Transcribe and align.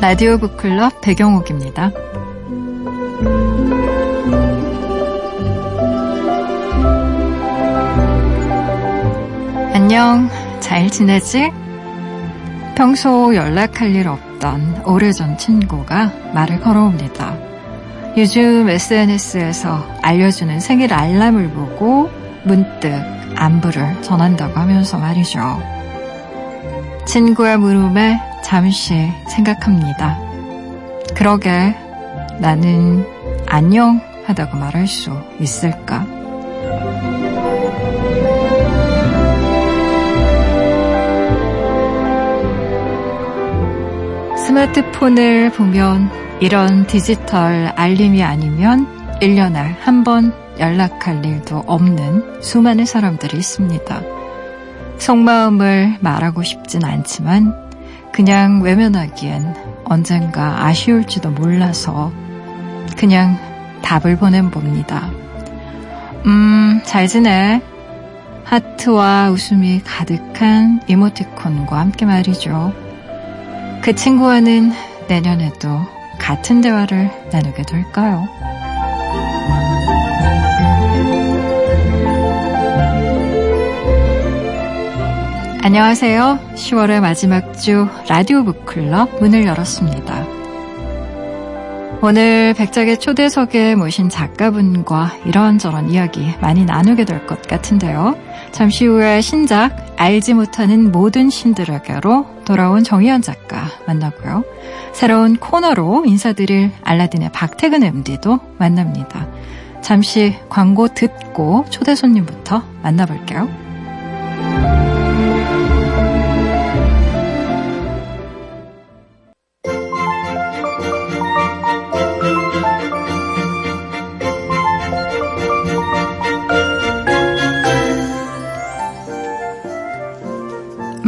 라디오 0.00 0.38
북클럽 0.38 1.00
배경옥입니다. 1.00 1.90
안녕, 9.74 10.28
잘 10.60 10.88
지내지? 10.88 11.50
평소 12.76 13.34
연락할 13.34 13.92
일 13.92 14.06
없던 14.06 14.84
오래전 14.86 15.36
친구가 15.36 16.12
말을 16.32 16.60
걸어옵니다. 16.60 17.36
요즘 18.16 18.68
SNS에서 18.68 19.84
알려주는 20.02 20.60
생일 20.60 20.94
알람을 20.94 21.50
보고 21.50 22.08
문득 22.44 22.92
안부를 23.34 24.00
전한다고 24.02 24.60
하면서 24.60 24.96
말이죠. 24.96 25.40
친구의 27.04 27.58
물음에 27.58 28.27
잠시 28.48 29.12
생각합니다. 29.28 30.18
그러게 31.14 31.76
나는 32.40 33.04
안녕 33.46 34.00
하다고 34.24 34.56
말할 34.56 34.86
수 34.86 35.10
있을까? 35.38 36.06
스마트폰을 44.46 45.52
보면 45.52 46.10
이런 46.40 46.86
디지털 46.86 47.72
알림이 47.76 48.22
아니면 48.22 48.86
1년에 49.20 49.74
한 49.80 50.04
번 50.04 50.32
연락할 50.58 51.24
일도 51.24 51.64
없는 51.66 52.40
수많은 52.42 52.86
사람들이 52.86 53.36
있습니다. 53.36 54.00
속마음을 54.96 55.98
말하고 56.00 56.42
싶진 56.42 56.84
않지만 56.84 57.67
그냥 58.18 58.62
외면하기엔 58.62 59.84
언젠가 59.84 60.66
아쉬울지도 60.66 61.30
몰라서 61.30 62.10
그냥 62.96 63.38
답을 63.80 64.16
보낸 64.16 64.50
봅니다. 64.50 65.08
음, 66.26 66.80
잘 66.84 67.06
지내. 67.06 67.62
하트와 68.42 69.30
웃음이 69.30 69.82
가득한 69.84 70.80
이모티콘과 70.88 71.78
함께 71.78 72.06
말이죠. 72.06 72.72
그 73.82 73.94
친구와는 73.94 74.72
내년에도 75.06 75.80
같은 76.18 76.60
대화를 76.60 77.12
나누게 77.30 77.62
될까요? 77.62 78.26
안녕하세요. 85.60 86.38
10월의 86.54 87.00
마지막 87.00 87.52
주 87.58 87.88
라디오 88.08 88.44
북클럽 88.44 89.20
문을 89.20 89.44
열었습니다. 89.44 90.26
오늘 92.00 92.54
백작의 92.54 93.00
초대석에 93.00 93.74
모신 93.74 94.08
작가분과 94.08 95.16
이런저런 95.26 95.90
이야기 95.90 96.32
많이 96.40 96.64
나누게 96.64 97.04
될 97.04 97.26
것 97.26 97.42
같은데요. 97.42 98.16
잠시 98.52 98.86
후에 98.86 99.20
신작 99.20 99.94
알지 99.96 100.34
못하는 100.34 100.92
모든 100.92 101.28
신들에게로 101.28 102.44
돌아온 102.44 102.84
정희연 102.84 103.20
작가 103.22 103.64
만나고요. 103.86 104.44
새로운 104.92 105.36
코너로 105.36 106.04
인사드릴 106.06 106.70
알라딘의 106.82 107.30
박태근 107.32 107.82
MD도 107.82 108.38
만납니다. 108.58 109.26
잠시 109.82 110.36
광고 110.48 110.86
듣고 110.88 111.64
초대 111.68 111.94
손님부터 111.96 112.62
만나볼게요. 112.82 113.67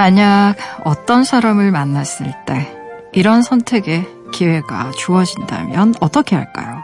만약 0.00 0.54
어떤 0.84 1.24
사람을 1.24 1.72
만났을 1.72 2.32
때 2.46 2.74
이런 3.12 3.42
선택의 3.42 4.08
기회가 4.32 4.92
주어진다면 4.92 5.96
어떻게 6.00 6.36
할까요? 6.36 6.78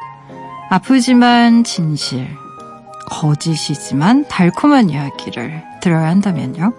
아프지만 0.69 1.65
진실, 1.65 2.29
거짓이지만 3.07 4.27
달콤한 4.29 4.91
이야기를 4.91 5.65
들어야 5.81 6.09
한다면요? 6.09 6.75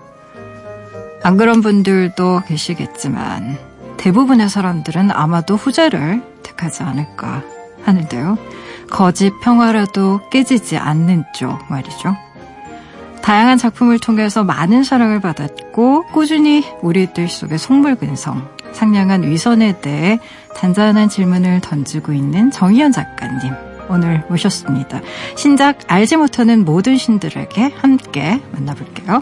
안 1.23 1.37
그런 1.37 1.63
분들도 1.63 2.43
계시겠지만 2.45 3.57
대부분의 3.97 4.47
사람들은 4.47 5.09
아마도 5.09 5.55
후자를 5.55 6.21
택하지 6.43 6.83
않을까 6.83 7.41
하는데요. 7.81 8.37
거짓 8.91 9.33
평화라도 9.41 10.21
깨지지 10.29 10.77
않는 10.77 11.23
쪽 11.33 11.57
말이죠. 11.71 12.15
다양한 13.27 13.57
작품을 13.57 13.99
통해서 13.99 14.45
많은 14.45 14.85
사랑을 14.85 15.19
받았고 15.19 16.05
꾸준히 16.13 16.63
우리 16.81 17.11
들 17.11 17.27
속에 17.27 17.57
속물근성, 17.57 18.47
상냥한 18.71 19.23
위선에 19.23 19.81
대해 19.81 20.17
단단한 20.55 21.09
질문을 21.09 21.59
던지고 21.59 22.13
있는 22.13 22.51
정희연 22.51 22.93
작가님 22.93 23.53
오늘 23.89 24.23
모셨습니다. 24.29 25.01
신작 25.35 25.79
알지 25.87 26.15
못하는 26.15 26.63
모든 26.63 26.95
신들에게 26.95 27.73
함께 27.75 28.41
만나볼게요. 28.53 29.21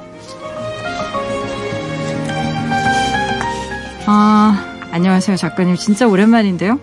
아, 4.05 4.77
안녕하세요 4.91 5.35
작가님 5.35 5.77
진짜 5.77 6.07
오랜만인데요. 6.07 6.79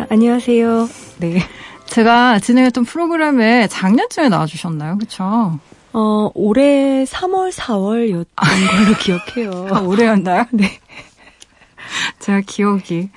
아, 0.00 0.06
안녕하세요. 0.10 0.88
네. 1.18 1.38
제가 1.86 2.40
진행했던 2.40 2.86
프로그램에 2.86 3.68
작년쯤에 3.68 4.28
나와주셨나요? 4.28 4.98
그렇죠? 4.98 5.60
어, 5.92 6.30
올해 6.34 7.04
3월, 7.04 7.52
4월이었던 7.52 8.26
걸로 8.36 8.96
기억해요. 9.00 9.68
아, 9.74 9.80
올해였나요? 9.80 10.46
네. 10.52 10.78
제가 12.20 12.40
기억이. 12.46 13.08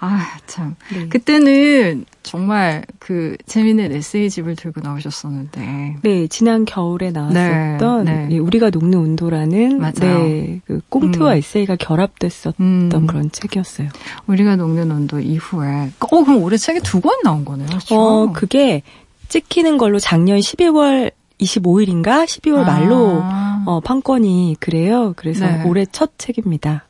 아, 0.00 0.26
참. 0.46 0.76
네. 0.92 1.08
그때는 1.08 2.04
정말 2.22 2.84
그 2.98 3.36
재미있는 3.46 3.92
에세이집을 3.92 4.56
들고 4.56 4.80
나오셨었는데. 4.82 5.96
네, 6.02 6.26
지난 6.28 6.64
겨울에 6.66 7.10
나왔었던 7.10 8.04
네, 8.04 8.26
네. 8.26 8.38
우리가 8.38 8.70
녹는 8.70 8.98
온도라는 8.98 9.78
맞아요. 9.78 10.22
네, 10.24 10.60
그 10.66 10.80
꽁트와 10.90 11.32
음. 11.32 11.36
에세이가 11.38 11.76
결합됐었던 11.76 12.54
음. 12.60 13.06
그런 13.06 13.30
책이었어요. 13.30 13.88
우리가 14.26 14.56
녹는 14.56 14.90
온도 14.90 15.18
이후에. 15.20 15.90
어, 16.00 16.24
그럼 16.24 16.42
올해 16.42 16.56
책이 16.58 16.80
두 16.80 17.00
권 17.00 17.18
나온 17.24 17.44
거네요. 17.46 17.68
그렇죠? 17.68 17.94
어, 17.98 18.32
그게 18.32 18.82
찍히는 19.28 19.78
걸로 19.78 19.98
작년 19.98 20.38
12월 20.38 21.12
25일인가 21.40 22.24
12월 22.24 22.64
말로 22.64 23.20
아. 23.22 23.62
어, 23.66 23.80
판권이 23.80 24.56
그래요. 24.60 25.12
그래서 25.16 25.46
네. 25.46 25.64
올해 25.64 25.86
첫 25.90 26.12
책입니다. 26.18 26.86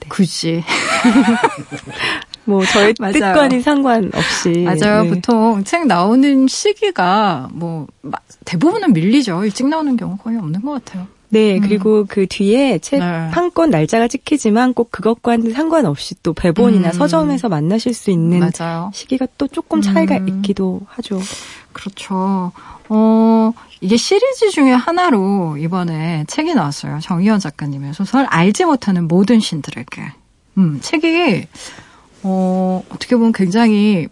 네. 0.00 0.08
굳이. 0.08 0.62
뭐 2.46 2.64
저의 2.66 2.94
맞아요. 3.00 3.12
뜻과는 3.12 3.62
상관없이 3.62 4.50
맞아요. 4.66 5.04
네. 5.04 5.10
보통 5.10 5.64
책 5.64 5.86
나오는 5.86 6.46
시기가 6.46 7.48
뭐 7.52 7.86
대부분은 8.44 8.92
밀리죠. 8.92 9.44
일찍 9.44 9.66
나오는 9.68 9.96
경우 9.96 10.16
거의 10.18 10.36
없는 10.36 10.60
것 10.62 10.72
같아요. 10.84 11.06
네, 11.34 11.56
음. 11.56 11.60
그리고 11.62 12.06
그 12.08 12.26
뒤에 12.28 12.78
책 12.78 13.00
네. 13.00 13.28
판권 13.32 13.70
날짜가 13.70 14.06
찍히지만 14.06 14.72
꼭 14.72 14.92
그것과는 14.92 15.52
상관없이 15.52 16.14
또 16.22 16.32
배본이나 16.32 16.90
음. 16.90 16.92
서점에서 16.92 17.48
만나실 17.48 17.92
수 17.92 18.12
있는 18.12 18.38
맞아요. 18.38 18.92
시기가 18.94 19.26
또 19.36 19.48
조금 19.48 19.82
차이가 19.82 20.16
음. 20.18 20.28
있기도 20.28 20.82
하죠. 20.86 21.20
그렇죠. 21.72 22.52
어, 22.88 23.52
이게 23.80 23.96
시리즈 23.96 24.50
중에 24.50 24.70
하나로 24.70 25.56
이번에 25.58 26.24
책이 26.28 26.54
나왔어요. 26.54 27.00
정희연 27.00 27.40
작가님의 27.40 27.94
소설 27.94 28.26
알지 28.26 28.64
못하는 28.64 29.08
모든 29.08 29.40
신들에게. 29.40 30.02
음, 30.58 30.78
책이 30.80 31.48
어, 32.22 32.84
어떻게 32.90 33.16
보면 33.16 33.32
굉장히 33.32 34.06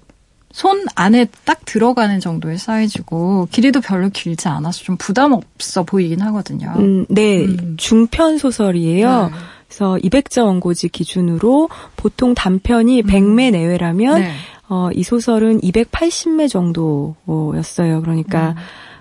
손 0.53 0.85
안에 0.95 1.27
딱 1.45 1.65
들어가는 1.65 2.21
정도의 2.21 2.59
사이즈고 2.59 3.49
길이도 3.51 3.81
별로 3.81 4.11
길지 4.11 4.49
않아서 4.49 4.85
좀 4.85 4.97
부담 4.97 5.33
없어 5.33 5.83
보이긴 5.83 6.21
하거든요. 6.21 6.73
음, 6.77 7.07
네, 7.09 7.45
음. 7.45 7.77
중편 7.79 8.39
소설이에요. 8.39 9.25
네. 9.27 9.31
그래서 9.67 9.99
200자 10.03 10.45
원고지 10.45 10.91
기준으로 10.91 11.71
보통 11.97 12.35
단편이 12.35 13.01
음. 13.01 13.07
100매 13.07 13.51
내외라면 13.53 14.21
네. 14.21 14.33
어, 14.69 14.91
이 14.95 15.03
소설은 15.03 15.61
280매 15.63 16.49
정도였어요. 16.49 18.03
그러니까 18.03 18.51
음. 18.51 18.57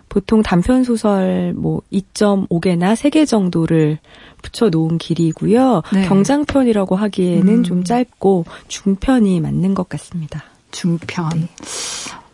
보통 0.08 0.42
단편 0.42 0.84
소설 0.84 1.54
뭐 1.54 1.82
2.5개나 1.92 2.96
3개 2.96 3.26
정도를 3.28 3.98
붙여 4.42 4.70
놓은 4.70 4.98
길이고요. 4.98 5.84
네. 5.94 6.08
경장편이라고 6.08 6.96
하기에는 6.96 7.50
음. 7.50 7.64
좀 7.64 7.84
짧고 7.84 8.46
중편이 8.68 9.40
맞는 9.40 9.74
것 9.74 9.88
같습니다. 9.88 10.44
중편. 10.72 11.30
네. 11.36 11.48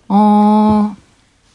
어, 0.09 0.95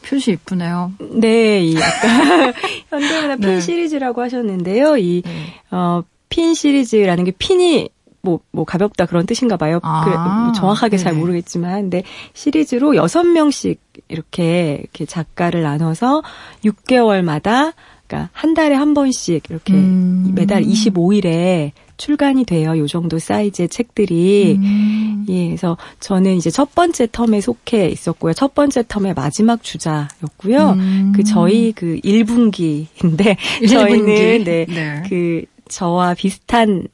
표시 0.03 0.31
이쁘네요. 0.33 0.91
네, 0.99 1.61
이 1.61 1.75
약간 1.75 2.53
현대문화 2.89 3.35
핀 3.37 3.49
네. 3.49 3.59
시리즈라고 3.61 4.21
하셨는데요. 4.21 4.97
이 4.97 5.21
네. 5.25 5.31
어, 5.71 6.03
핀 6.29 6.53
시리즈라는 6.53 7.23
게 7.23 7.31
핀이 7.31 7.89
뭐, 8.25 8.39
뭐, 8.51 8.63
가볍다 8.63 9.05
그런 9.05 9.25
뜻인가 9.25 9.57
봐요. 9.57 9.79
아, 9.83 10.05
그, 10.05 10.09
뭐 10.45 10.51
정확하게 10.53 10.95
네 10.95 11.03
잘 11.03 11.13
모르겠지만. 11.13 11.81
근데 11.81 12.03
시리즈로 12.33 12.95
여섯 12.95 13.23
명씩 13.25 13.81
이렇게, 14.07 14.77
이렇게 14.79 15.05
작가를 15.05 15.61
나눠서 15.63 16.23
6개월마다, 16.63 17.73
그러니까 18.07 18.29
한 18.31 18.53
달에 18.53 18.75
한 18.75 18.93
번씩 18.93 19.49
이렇게 19.49 19.73
음. 19.73 20.31
매달 20.35 20.63
25일에 20.63 21.71
출간이 22.03 22.43
돼요. 22.43 22.77
요 22.77 22.85
정도 22.85 23.17
사이즈의 23.17 23.69
책들이. 23.69 24.57
음. 24.61 25.25
예, 25.29 25.45
그래서 25.47 25.77
저는 26.01 26.35
이제 26.35 26.49
첫 26.49 26.75
번째 26.75 27.05
텀에 27.05 27.39
속해 27.39 27.87
있었고요. 27.87 28.33
첫 28.33 28.53
번째 28.53 28.81
텀의 28.81 29.15
마지막 29.15 29.63
주자였고요. 29.63 30.71
음. 30.71 31.13
그 31.15 31.23
저희 31.23 31.71
그 31.71 31.97
1분기인데 32.03 33.37
1분기. 33.37 33.69
저희는 33.71 34.43
네, 34.43 34.65
네. 34.65 35.03
그 35.07 35.45
저와 35.69 36.13
비슷한 36.15 36.89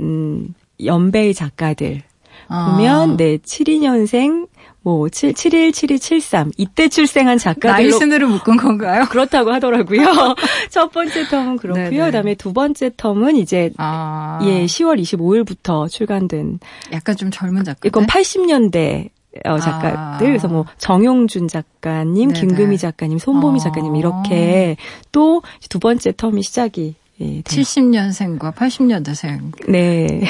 음 0.00 0.54
연배의 0.84 1.34
작가들 1.34 2.02
아. 2.46 2.76
보면 2.76 3.16
네 3.16 3.38
72년생 3.38 4.46
뭐 4.82 5.08
7, 5.08 5.34
71, 5.34 5.72
72, 5.72 5.98
73 5.98 6.50
이때 6.56 6.88
출생한 6.88 7.38
작가들로 7.38 7.72
나이 7.72 7.90
순으로 7.90 8.28
묶은 8.28 8.56
건가요? 8.56 9.04
그렇다고 9.10 9.52
하더라고요. 9.52 10.02
첫 10.70 10.90
번째 10.92 11.24
텀은 11.24 11.58
그렇고요. 11.60 11.90
네네. 11.90 12.06
그다음에 12.06 12.34
두 12.34 12.52
번째 12.52 12.90
텀은 12.90 13.36
이제 13.36 13.70
아. 13.78 14.40
예 14.44 14.64
10월 14.64 15.00
25일부터 15.00 15.88
출간된 15.88 16.58
약간 16.92 17.16
좀 17.16 17.30
젊은 17.30 17.64
작가. 17.64 17.80
이건 17.86 18.06
80년대 18.06 19.08
어, 19.46 19.58
작가들 19.58 19.96
아. 19.98 20.18
그래서 20.18 20.46
뭐 20.48 20.66
정용준 20.78 21.48
작가님, 21.48 22.32
네네. 22.32 22.40
김금희 22.40 22.76
작가님, 22.76 23.18
손보미 23.18 23.60
어. 23.60 23.62
작가님 23.62 23.96
이렇게 23.96 24.76
또 25.10 25.40
두 25.70 25.78
번째 25.78 26.12
텀이 26.12 26.42
시작이 26.42 26.96
예, 27.20 27.42
70년생과 27.42 28.54
80년대생. 28.54 29.52
네. 29.68 30.22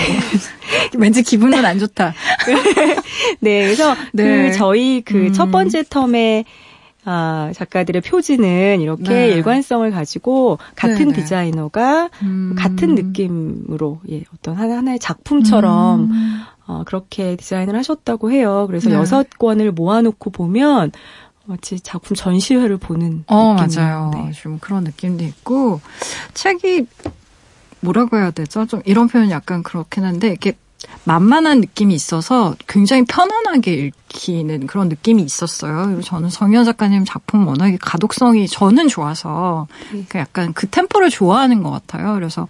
왠지 0.99 1.23
기분은 1.23 1.65
안 1.65 1.79
좋다. 1.79 2.13
네, 3.41 3.65
그래서 3.65 3.95
네. 4.13 4.51
그 4.51 4.57
저희 4.57 5.01
그첫 5.03 5.49
음. 5.49 5.51
번째 5.53 5.83
텀에 5.83 6.45
아, 7.05 7.51
작가들의 7.55 8.01
표지는 8.03 8.81
이렇게 8.81 9.09
네. 9.09 9.29
일관성을 9.31 9.91
가지고 9.91 10.59
같은 10.77 11.09
네네. 11.09 11.13
디자이너가 11.15 12.11
음. 12.23 12.55
같은 12.57 12.95
느낌으로 12.95 14.01
예, 14.11 14.23
어떤 14.35 14.55
하나의 14.55 14.99
작품처럼 15.01 16.11
음. 16.11 16.41
어, 16.67 16.83
그렇게 16.87 17.35
디자인을 17.37 17.75
하셨다고 17.77 18.31
해요. 18.31 18.67
그래서 18.69 18.89
네. 18.89 18.95
여섯 18.95 19.29
권을 19.39 19.73
모아놓고 19.73 20.31
보면 20.31 20.93
마치 21.47 21.81
작품 21.81 22.15
전시회를 22.15 22.77
보는 22.77 23.25
어, 23.27 23.57
느낌. 23.59 23.81
맞아요. 23.83 24.11
네. 24.15 24.33
좀 24.33 24.59
그런 24.59 24.85
느낌도 24.85 25.25
있고 25.25 25.81
책이 26.35 26.87
뭐라고 27.81 28.17
해야 28.17 28.31
되죠? 28.31 28.67
좀 28.67 28.81
이런 28.85 29.09
표현이 29.09 29.31
약간 29.31 29.63
그렇긴 29.63 30.05
한데 30.05 30.29
이렇게 30.29 30.55
만만한 31.05 31.61
느낌이 31.61 31.95
있어서 31.95 32.55
굉장히 32.67 33.05
편안하게 33.05 33.73
읽히는 33.73 34.67
그런 34.67 34.89
느낌이 34.89 35.23
있었어요. 35.23 35.87
그리고 35.87 36.01
저는 36.01 36.29
정현 36.29 36.65
작가님 36.65 37.05
작품 37.05 37.47
워낙에 37.47 37.79
가독성이 37.81 38.47
저는 38.47 38.89
좋아서 38.89 39.67
네. 39.93 40.05
약간 40.17 40.53
그 40.53 40.69
템포를 40.69 41.11
좋아하는 41.11 41.63
것 41.63 41.71
같아요. 41.71 42.15
그래서 42.15 42.47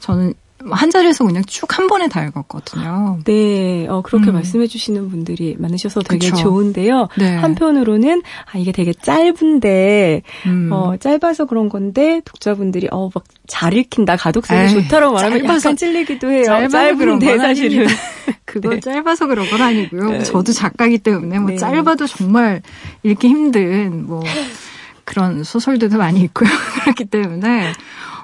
저는 0.00 0.34
한 0.70 0.90
자리에서 0.90 1.24
그냥 1.24 1.42
쭉 1.46 1.70
한 1.78 1.86
번에 1.86 2.08
다 2.08 2.24
읽었거든요. 2.24 3.20
네, 3.24 3.86
어, 3.88 4.02
그렇게 4.02 4.30
음. 4.30 4.34
말씀해 4.34 4.66
주시는 4.66 5.08
분들이 5.08 5.56
많으셔서 5.58 6.00
되게 6.00 6.30
그쵸. 6.30 6.42
좋은데요. 6.42 7.08
네. 7.16 7.36
한편으로는, 7.36 8.22
아, 8.52 8.58
이게 8.58 8.72
되게 8.72 8.92
짧은데, 8.92 10.22
음. 10.46 10.68
어, 10.72 10.96
짧아서 10.98 11.46
그런 11.46 11.68
건데, 11.68 12.20
독자분들이, 12.24 12.88
어, 12.90 13.08
막 13.14 13.24
잘 13.50 13.74
읽힌다, 13.74 14.16
가독성이 14.16 14.60
에이, 14.60 14.68
좋다라고 14.68 15.14
말하면 15.14 15.38
짧아서, 15.40 15.70
약간 15.70 15.76
찔리기도 15.76 16.30
해요. 16.30 16.68
짧은데, 16.70 17.36
사실은. 17.38 17.86
그거 18.46 18.70
네. 18.70 18.80
짧아서 18.80 19.26
그런 19.26 19.50
건 19.50 19.60
아니고요. 19.60 20.10
네. 20.10 20.22
저도 20.22 20.52
작가기 20.52 20.98
때문에, 20.98 21.38
뭐, 21.40 21.50
네. 21.50 21.56
짧아도 21.56 22.06
정말 22.06 22.62
읽기 23.02 23.28
힘든, 23.28 24.06
뭐, 24.06 24.22
그런 25.04 25.42
소설들도 25.42 25.98
많이 25.98 26.20
있고요. 26.22 26.48
그렇기 26.84 27.06
때문에, 27.06 27.72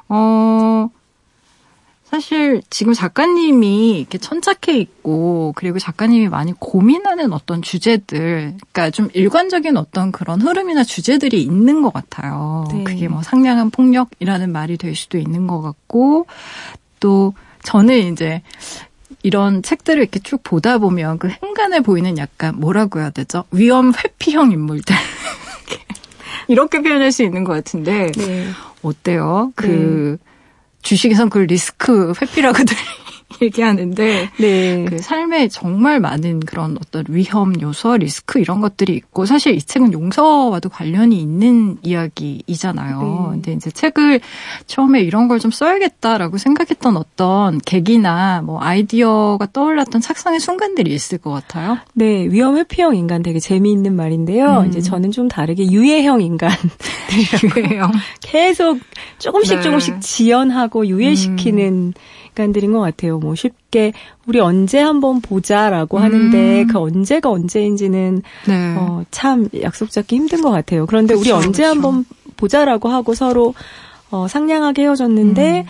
어, 0.08 0.88
사실 2.16 2.62
지금 2.70 2.94
작가님이 2.94 3.98
이렇게 3.98 4.16
천착해 4.16 4.78
있고 4.78 5.52
그리고 5.54 5.78
작가님이 5.78 6.30
많이 6.30 6.54
고민하는 6.58 7.34
어떤 7.34 7.60
주제들, 7.60 8.54
그러니까 8.72 8.88
좀 8.90 9.10
일관적인 9.12 9.76
어떤 9.76 10.12
그런 10.12 10.40
흐름이나 10.40 10.82
주제들이 10.82 11.42
있는 11.42 11.82
것 11.82 11.92
같아요. 11.92 12.66
네. 12.72 12.84
그게 12.84 13.08
뭐 13.08 13.22
상냥한 13.22 13.68
폭력이라는 13.68 14.50
말이 14.50 14.78
될 14.78 14.96
수도 14.96 15.18
있는 15.18 15.46
것 15.46 15.60
같고 15.60 16.26
또 16.98 17.34
저는 17.64 18.12
이제 18.12 18.40
이런 19.22 19.62
책들을 19.62 20.00
이렇게 20.00 20.18
쭉 20.20 20.42
보다 20.42 20.78
보면 20.78 21.18
그 21.18 21.28
행간에 21.28 21.80
보이는 21.80 22.16
약간 22.16 22.58
뭐라고 22.58 23.00
해야 23.00 23.10
되죠? 23.10 23.44
위험 23.50 23.92
회피형 23.92 24.52
인물들. 24.52 24.96
이렇게 26.48 26.80
표현할 26.80 27.12
수 27.12 27.22
있는 27.22 27.44
것 27.44 27.52
같은데 27.52 28.10
네. 28.12 28.46
어때요? 28.80 29.52
그 29.54 30.16
네. 30.18 30.25
주식에선 30.86 31.30
그 31.30 31.38
리스크 31.38 32.12
회피라고 32.22 32.62
들 32.62 32.76
얘기하는데 33.42 34.30
네. 34.38 34.84
그 34.88 34.98
삶에 34.98 35.48
정말 35.48 36.00
많은 36.00 36.40
그런 36.40 36.76
어떤 36.80 37.04
위험 37.08 37.58
요소, 37.60 37.98
리스크 37.98 38.40
이런 38.40 38.60
것들이 38.60 38.94
있고 38.94 39.26
사실 39.26 39.54
이 39.54 39.62
책은 39.62 39.92
용서와도 39.92 40.68
관련이 40.68 41.18
있는 41.20 41.78
이야기이잖아요. 41.82 43.00
네. 43.00 43.30
근데 43.32 43.52
이제 43.52 43.70
책을 43.70 44.20
처음에 44.66 45.00
이런 45.00 45.28
걸 45.28 45.36
좀 45.36 45.50
써야겠다라고 45.50 46.38
생각했던 46.38 46.96
어떤 46.96 47.58
계기나 47.58 48.42
뭐 48.42 48.60
아이디어가 48.60 49.48
떠올랐던 49.52 50.00
착상의 50.00 50.40
순간들이 50.40 50.92
있을 50.92 51.18
것 51.18 51.30
같아요. 51.30 51.78
네, 51.92 52.26
위험 52.26 52.56
회피형 52.56 52.96
인간 52.96 53.22
되게 53.22 53.38
재미있는 53.38 53.94
말인데요. 53.94 54.60
음. 54.60 54.66
이제 54.68 54.80
저는 54.80 55.10
좀 55.12 55.28
다르게 55.28 55.70
유해형 55.70 56.22
인간. 56.22 56.50
유해형. 57.56 57.92
계속 58.20 58.80
조금씩 59.18 59.56
네. 59.56 59.62
조금씩 59.62 60.00
지연하고 60.00 60.86
유예시키는 60.86 61.66
음. 61.66 61.92
인간들인 62.36 62.72
것 62.72 62.80
같아요. 62.80 63.18
뭐 63.18 63.34
쉽게 63.34 63.92
우리 64.26 64.38
언제 64.38 64.78
한번 64.78 65.20
보자라고 65.20 65.96
음. 65.96 66.02
하는데 66.02 66.66
그 66.70 66.78
언제가 66.78 67.30
언제인지는 67.30 68.22
네. 68.46 68.74
어, 68.76 69.02
참 69.10 69.48
약속 69.62 69.90
잡기 69.90 70.16
힘든 70.16 70.42
것 70.42 70.50
같아요. 70.50 70.86
그런데 70.86 71.14
그쵸, 71.14 71.20
우리 71.20 71.30
언제 71.32 71.62
그쵸. 71.62 71.66
한번 71.66 72.04
보자라고 72.36 72.90
하고 72.90 73.14
서로 73.14 73.54
어, 74.10 74.28
상냥하게 74.28 74.82
헤어졌는데 74.82 75.60
음. 75.60 75.64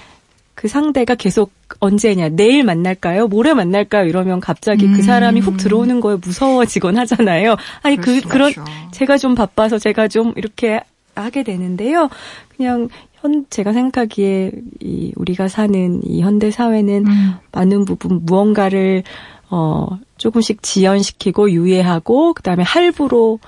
그 0.55 0.69
상대가 0.69 1.15
계속 1.15 1.53
언제냐 1.81 2.31
내일 2.31 2.65
만날까요 2.65 3.29
모레 3.29 3.53
만날까요 3.53 4.07
이러면 4.07 4.41
갑자기 4.41 4.87
그 4.87 4.93
음. 4.93 4.97
그 4.97 5.03
사람이 5.03 5.41
훅 5.41 5.59
들어오는 5.59 6.01
거에 6.01 6.17
무서워지곤 6.17 6.97
하잖아요 6.97 7.57
아니 7.83 7.97
그 7.97 8.23
그런 8.23 8.53
제가 8.91 9.19
좀 9.19 9.35
바빠서 9.35 9.79
제가 9.79 10.09
좀 10.09 10.33
이렇게 10.37 10.81
하게 11.23 11.43
되는데요 11.43 12.09
그냥 12.57 12.89
현 13.15 13.47
제가 13.51 13.73
생각하기에 13.73 14.53
이 14.81 15.13
우리가 15.17 15.49
사는 15.49 16.01
이 16.05 16.21
현대 16.21 16.51
사회는 16.51 17.07
음. 17.07 17.35
많은 17.53 17.85
부분 17.85 18.21
무언가를 18.25 19.03
어 19.51 19.87
조금씩 20.19 20.63
지연시키고 20.63 21.51
유예하고 21.51 22.35
그다음에 22.35 22.63
할부로 22.63 23.39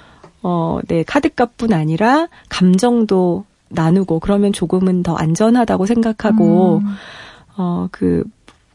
어네 0.42 1.04
카드값뿐 1.06 1.72
아니라 1.72 2.28
감정도 2.48 3.44
나누고 3.68 4.20
그러면 4.20 4.52
조금은 4.52 5.02
더 5.02 5.14
안전하다고 5.14 5.86
생각하고 5.86 6.78
음. 6.78 6.94
어그 7.56 8.24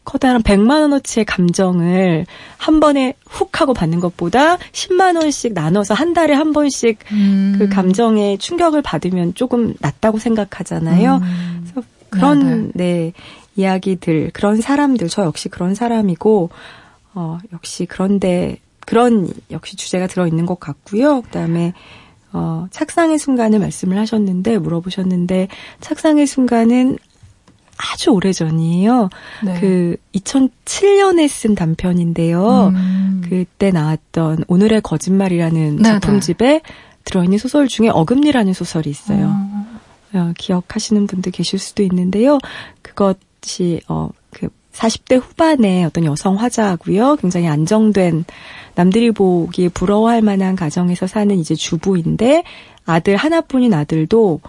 커다란 0.03 0.41
100만 0.41 0.81
원어치의 0.81 1.25
감정을 1.25 2.25
한 2.57 2.79
번에 2.79 3.13
훅 3.27 3.61
하고 3.61 3.73
받는 3.73 3.99
것보다 3.99 4.57
10만 4.71 5.21
원씩 5.21 5.53
나눠서 5.53 5.93
한 5.93 6.13
달에 6.13 6.33
한 6.33 6.53
번씩 6.53 6.99
음. 7.11 7.55
그 7.57 7.69
감정에 7.69 8.37
충격을 8.37 8.81
받으면 8.81 9.33
조금 9.33 9.73
낫다고 9.79 10.19
생각하잖아요. 10.19 11.15
음. 11.15 11.63
그래서 11.63 11.87
그런 12.09 12.39
네, 12.39 12.55
네. 12.55 12.71
네 12.73 13.13
이야기들, 13.55 14.31
그런 14.33 14.61
사람들 14.61 15.09
저 15.09 15.23
역시 15.23 15.47
그런 15.49 15.75
사람이고 15.75 16.49
어 17.13 17.37
역시 17.53 17.85
그런데 17.85 18.57
그런 18.85 19.31
역시 19.51 19.75
주제가 19.75 20.07
들어 20.07 20.27
있는 20.27 20.45
것 20.45 20.59
같고요. 20.59 21.21
그다음에 21.21 21.73
어, 22.33 22.65
착상의 22.71 23.19
순간을 23.19 23.59
말씀을 23.59 23.97
하셨는데, 23.99 24.57
물어보셨는데, 24.57 25.49
착상의 25.81 26.25
순간은 26.25 26.97
아주 27.91 28.11
오래 28.11 28.31
전이에요. 28.31 29.09
네. 29.43 29.59
그 29.59 29.97
2007년에 30.15 31.27
쓴 31.27 31.55
단편인데요. 31.55 32.67
음. 32.73 33.21
그때 33.27 33.71
나왔던 33.71 34.45
오늘의 34.47 34.81
거짓말이라는 34.81 35.77
네, 35.77 35.83
작품집에 35.83 36.45
네. 36.45 36.61
들어있는 37.03 37.37
소설 37.37 37.67
중에 37.67 37.89
어금니라는 37.89 38.53
소설이 38.53 38.89
있어요. 38.89 39.25
음. 39.27 39.79
어, 40.13 40.33
기억하시는 40.37 41.07
분들 41.07 41.31
계실 41.31 41.59
수도 41.59 41.83
있는데요. 41.83 42.37
그것이 42.81 43.81
어 43.87 44.09
그 44.33 44.49
40대 44.73 45.21
후반의 45.21 45.85
어떤 45.85 46.03
여성 46.05 46.35
화자고요. 46.35 47.17
굉장히 47.17 47.47
안정된 47.47 48.25
남들이 48.75 49.11
보기에 49.11 49.69
부러워할 49.69 50.21
만한 50.21 50.55
가정에서 50.55 51.05
사는 51.05 51.37
이제 51.37 51.53
주부인데 51.53 52.43
아들 52.85 53.15
하나뿐인 53.15 53.73
아들도 53.73 54.41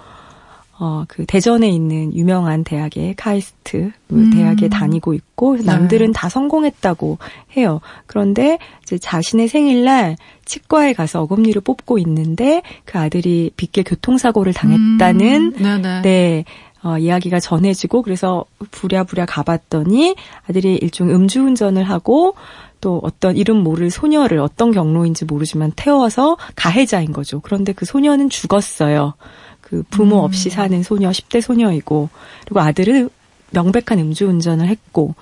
어, 0.78 1.04
그 1.06 1.24
대전에 1.24 1.68
있는 1.68 2.14
유명한 2.14 2.64
대학의 2.64 3.14
카이스트 3.16 3.92
음. 4.12 4.30
대학에 4.30 4.68
다니고 4.68 5.14
있고 5.14 5.56
남들은 5.56 6.08
네. 6.08 6.12
다 6.12 6.28
성공했다고 6.28 7.18
해요. 7.56 7.80
그런데 8.06 8.58
이제 8.82 8.98
자신의 8.98 9.48
생일날 9.48 10.16
치과에 10.44 10.92
가서 10.92 11.22
어금니를 11.22 11.62
뽑고 11.62 11.98
있는데 11.98 12.62
그 12.84 12.98
아들이 12.98 13.50
빗길 13.56 13.84
교통사고를 13.84 14.52
당했다는 14.52 15.54
음. 15.60 16.02
네. 16.02 16.44
어, 16.82 16.98
이야기가 16.98 17.40
전해지고 17.40 18.02
그래서 18.02 18.44
부랴부랴 18.70 19.24
가봤더니 19.24 20.16
아들이 20.46 20.76
일종 20.76 21.08
음주운전을 21.08 21.82
하고 21.84 22.34
또 22.82 23.00
어떤 23.02 23.38
이름 23.38 23.62
모를 23.62 23.90
소녀를 23.90 24.38
어떤 24.38 24.70
경로인지 24.70 25.24
모르지만 25.24 25.72
태워서 25.74 26.36
가해자인 26.56 27.12
거죠. 27.12 27.40
그런데 27.40 27.72
그 27.72 27.86
소녀는 27.86 28.28
죽었어요. 28.28 29.14
그 29.64 29.82
부모 29.90 30.20
음. 30.20 30.24
없이 30.24 30.50
사는 30.50 30.82
소녀, 30.82 31.10
10대 31.10 31.40
소녀이고, 31.40 32.10
그리고 32.44 32.60
아들은 32.60 33.08
명백한 33.50 33.98
음주운전을 33.98 34.68
했고, 34.68 35.14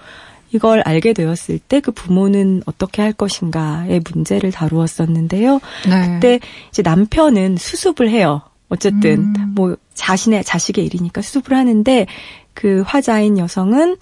이걸 0.53 0.83
알게 0.85 1.15
되었을 1.15 1.59
때 1.59 1.81
그 1.81 1.93
부모는 1.93 2.63
어떻게 2.67 3.03
할 3.03 3.13
것인가의 3.13 4.03
문제를 4.13 4.53
다루었었는데요. 4.53 5.61
네. 5.89 6.15
그때 6.15 6.41
이제 6.71 6.83
남편은 6.83 7.57
수습을 7.57 8.11
해요. 8.11 8.43
어쨌든 8.69 9.35
음. 9.37 9.53
뭐 9.55 9.77
자신의 9.95 10.45
자식의 10.45 10.85
일이니까 10.87 11.21
수습을 11.21 11.57
하는데 11.57 12.07
그 12.55 12.83
화자인 12.87 13.39
여성은 13.39 13.97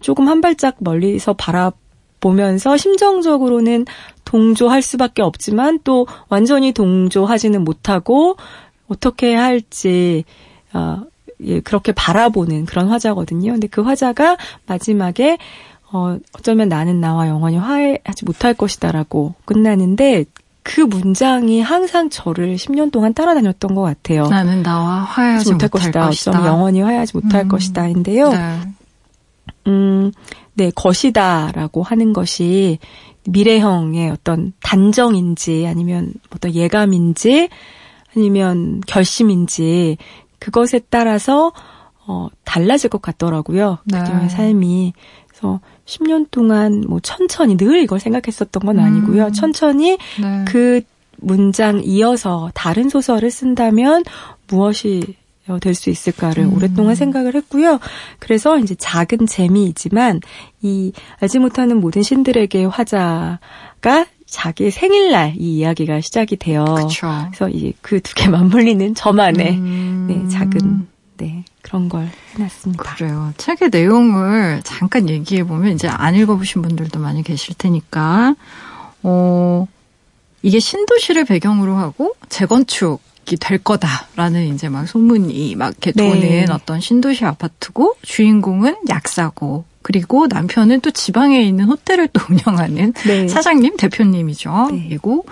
조금 0.00 0.28
한 0.28 0.40
발짝 0.40 0.76
멀리서 0.80 1.32
바라보면서 1.32 2.76
심정적으로는 2.76 3.86
동조할 4.24 4.82
수밖에 4.82 5.22
없지만 5.22 5.78
또 5.84 6.06
완전히 6.28 6.72
동조하지는 6.72 7.62
못하고 7.64 8.36
어떻게 8.88 9.34
할지 9.34 10.24
어, 10.72 11.02
예, 11.42 11.60
그렇게 11.60 11.92
바라보는 11.92 12.66
그런 12.66 12.88
화자거든요. 12.88 13.52
근데 13.52 13.66
그 13.66 13.82
화자가 13.82 14.36
마지막에 14.66 15.38
어, 15.92 16.18
어쩌면 16.32 16.68
나는 16.68 17.00
나와 17.00 17.28
영원히 17.28 17.56
화해하지 17.56 18.24
못할 18.24 18.54
것이다라고 18.54 19.34
끝나는데 19.44 20.24
그 20.62 20.80
문장이 20.80 21.60
항상 21.60 22.08
저를 22.08 22.56
10년 22.56 22.90
동안 22.90 23.12
따라다녔던 23.12 23.74
것 23.74 23.82
같아요. 23.82 24.26
나는 24.28 24.62
나와 24.62 25.00
화해하지 25.00 25.52
못할, 25.52 25.68
못할 25.68 25.70
것이다. 25.70 26.06
것이다. 26.06 26.30
어쩌면 26.30 26.48
영원히 26.48 26.80
화해하지 26.80 27.16
못할 27.16 27.42
음. 27.42 27.48
것이다인데요. 27.48 28.30
네. 28.30 28.60
음, 29.66 30.12
네, 30.54 30.70
것이다라고 30.74 31.82
하는 31.82 32.12
것이 32.12 32.78
미래형의 33.26 34.10
어떤 34.10 34.52
단정인지 34.62 35.66
아니면 35.66 36.12
어떤 36.34 36.54
예감인지 36.54 37.48
아니면 38.16 38.80
결심인지 38.86 39.96
그것에 40.38 40.80
따라서 40.90 41.52
어, 42.06 42.28
달라질 42.44 42.90
것 42.90 43.00
같더라고요. 43.00 43.78
네. 43.84 43.98
그들의 43.98 44.28
삶이. 44.28 44.92
그래서 45.28 45.60
10년 45.86 46.26
동안 46.30 46.82
뭐 46.86 47.00
천천히 47.00 47.56
늘 47.56 47.80
이걸 47.82 47.98
생각했었던 47.98 48.64
건 48.64 48.78
아니고요. 48.78 49.26
음. 49.26 49.32
천천히 49.32 49.98
네. 50.20 50.44
그 50.46 50.82
문장 51.16 51.80
이어서 51.82 52.50
다른 52.54 52.88
소설을 52.88 53.30
쓴다면 53.30 54.04
무엇이 54.48 55.16
될 55.60 55.74
수 55.74 55.90
있을까를 55.90 56.44
음. 56.44 56.54
오랫동안 56.54 56.94
생각을 56.94 57.34
했고요. 57.34 57.78
그래서 58.18 58.58
이제 58.58 58.74
작은 58.74 59.26
재미이지만 59.26 60.20
이 60.62 60.92
알지 61.20 61.38
못하는 61.38 61.80
모든 61.80 62.02
신들에게 62.02 62.64
화자가 62.64 64.06
자기 64.34 64.72
생일날 64.72 65.34
이 65.38 65.58
이야기가 65.58 66.00
시작이 66.00 66.36
돼요. 66.36 66.64
그쵸. 66.64 67.06
그래서 67.30 67.48
이제 67.48 67.72
그 67.82 68.00
두 68.00 68.14
개 68.14 68.28
맞물리는 68.28 68.94
저만의 68.96 69.50
음... 69.52 70.06
네, 70.08 70.28
작은 70.28 70.88
네, 71.18 71.44
그런 71.62 71.88
걸 71.88 72.10
해놨습니다. 72.34 72.96
그래요. 72.96 73.32
책의 73.36 73.68
내용을 73.70 74.62
잠깐 74.64 75.08
얘기해 75.08 75.44
보면 75.44 75.74
이제 75.74 75.86
안 75.86 76.16
읽어보신 76.16 76.62
분들도 76.62 76.98
많이 76.98 77.22
계실 77.22 77.54
테니까 77.56 78.34
어 79.04 79.66
이게 80.42 80.58
신도시를 80.58 81.24
배경으로 81.24 81.76
하고 81.76 82.14
재건축 82.28 83.00
이 83.30 83.36
될 83.40 83.56
거다라는 83.58 84.52
이제 84.54 84.68
막 84.68 84.86
소문이 84.86 85.54
막 85.54 85.68
이렇게 85.68 85.92
도는 85.92 86.20
네. 86.20 86.44
어떤 86.50 86.80
신도시 86.80 87.24
아파트고 87.24 87.94
주인공은 88.02 88.76
약사고 88.90 89.64
그리고 89.84 90.26
남편은 90.28 90.80
또 90.80 90.90
지방에 90.90 91.42
있는 91.42 91.66
호텔을 91.66 92.08
또 92.08 92.20
운영하는 92.32 92.94
네. 93.06 93.28
사장님, 93.28 93.76
대표님이죠. 93.76 94.68
네. 94.72 94.86
그리고 94.88 95.26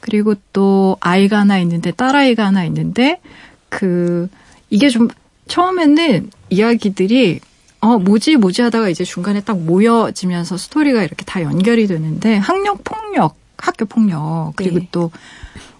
그리고 0.00 0.34
또 0.52 0.96
아이가 1.00 1.38
하나 1.38 1.58
있는데 1.60 1.92
딸아이가 1.92 2.44
하나 2.44 2.64
있는데 2.64 3.20
그 3.68 4.28
이게 4.70 4.88
좀 4.88 5.08
처음에는 5.46 6.30
이야기들이 6.50 7.38
어 7.80 7.98
뭐지 7.98 8.36
뭐지 8.36 8.62
하다가 8.62 8.88
이제 8.88 9.04
중간에 9.04 9.40
딱 9.40 9.58
모여지면서 9.58 10.56
스토리가 10.56 11.04
이렇게 11.04 11.24
다 11.24 11.40
연결이 11.42 11.86
되는데 11.86 12.36
학력 12.36 12.82
폭력, 12.82 13.36
학교 13.56 13.84
폭력 13.84 14.54
그리고 14.56 14.80
네. 14.80 14.88
또 14.90 15.12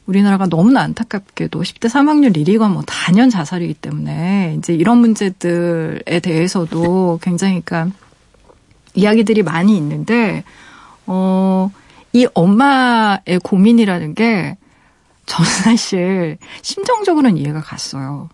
우리나라가 0.07 0.47
너무나 0.47 0.83
안타깝게도 0.83 1.61
10대 1.61 1.88
사망률 1.88 2.33
1위가 2.33 2.71
뭐 2.71 2.83
단연 2.87 3.31
자살이기 3.31 3.75
때문에 3.75 4.55
이제 4.59 4.75
이런 4.75 4.99
문제들에 4.99 6.21
대해서도 6.21 7.19
굉장히 7.21 7.61
그러니까 7.64 7.97
이야기들이 8.94 9.42
많이 9.42 9.76
있는데, 9.76 10.44
어, 11.06 11.70
이 12.12 12.26
엄마의 12.34 13.40
고민이라는 13.42 14.14
게 14.14 14.56
저는 15.26 15.50
사실 15.64 16.38
심정적으로는 16.62 17.38
이해가 17.38 17.61
갔어요. 17.61 18.28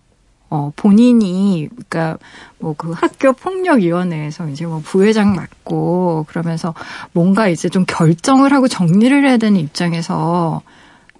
어, 0.51 0.71
본인이, 0.75 1.69
그니까, 1.69 2.17
뭐, 2.57 2.73
그 2.75 2.91
학교 2.91 3.33
폭력위원회에서 3.33 4.49
이제 4.49 4.65
뭐 4.65 4.81
부회장 4.83 5.35
맡고, 5.35 6.25
그러면서 6.27 6.73
뭔가 7.13 7.47
이제 7.47 7.69
좀 7.69 7.85
결정을 7.85 8.51
하고 8.51 8.67
정리를 8.67 9.27
해야 9.27 9.37
되는 9.37 9.59
입장에서 9.59 10.63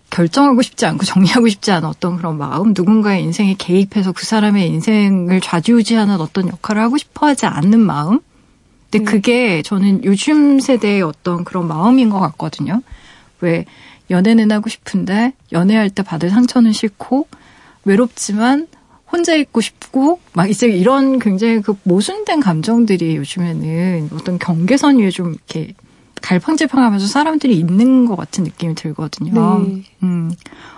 결정하고 0.09 0.63
싶지 0.63 0.87
않고 0.87 1.05
정리하고 1.05 1.47
싶지 1.47 1.71
않은 1.71 1.87
어떤 1.87 2.17
그런 2.17 2.39
마음, 2.39 2.73
누군가의 2.75 3.23
인생에 3.23 3.55
개입해서 3.57 4.11
그 4.13 4.25
사람의 4.25 4.67
인생을 4.67 5.41
좌지우지하는 5.41 6.19
어떤 6.19 6.47
역할을 6.47 6.81
하고 6.81 6.97
싶어 6.97 7.27
하지 7.27 7.45
않는 7.45 7.79
마음? 7.79 8.21
근데 8.91 9.03
음. 9.03 9.05
그게 9.05 9.61
저는 9.61 10.03
요즘 10.03 10.59
세대의 10.59 11.01
어떤 11.01 11.43
그런 11.43 11.67
마음인 11.67 12.09
것 12.09 12.19
같거든요. 12.19 12.81
왜 13.41 13.65
연애는 14.09 14.51
하고 14.51 14.69
싶은데 14.69 15.33
연애할 15.51 15.89
때 15.89 16.03
받을 16.03 16.29
상처는 16.29 16.73
싫고 16.73 17.27
외롭지만 17.85 18.67
혼자 19.11 19.35
있고 19.35 19.61
싶고 19.61 20.19
막 20.33 20.49
이제 20.49 20.67
이런 20.67 21.19
굉장히 21.19 21.61
그 21.61 21.75
모순된 21.83 22.39
감정들이 22.39 23.15
요즘에는 23.17 24.09
어떤 24.13 24.37
경계선 24.37 24.99
위에 24.99 25.09
좀 25.09 25.33
이렇게 25.33 25.73
갈팡질팡하면서 26.21 27.07
사람들이 27.07 27.57
있는 27.57 28.05
것 28.05 28.15
같은 28.15 28.43
느낌이 28.43 28.75
들거든요. 28.75 29.59
네. 29.59 29.83
음 30.03 30.31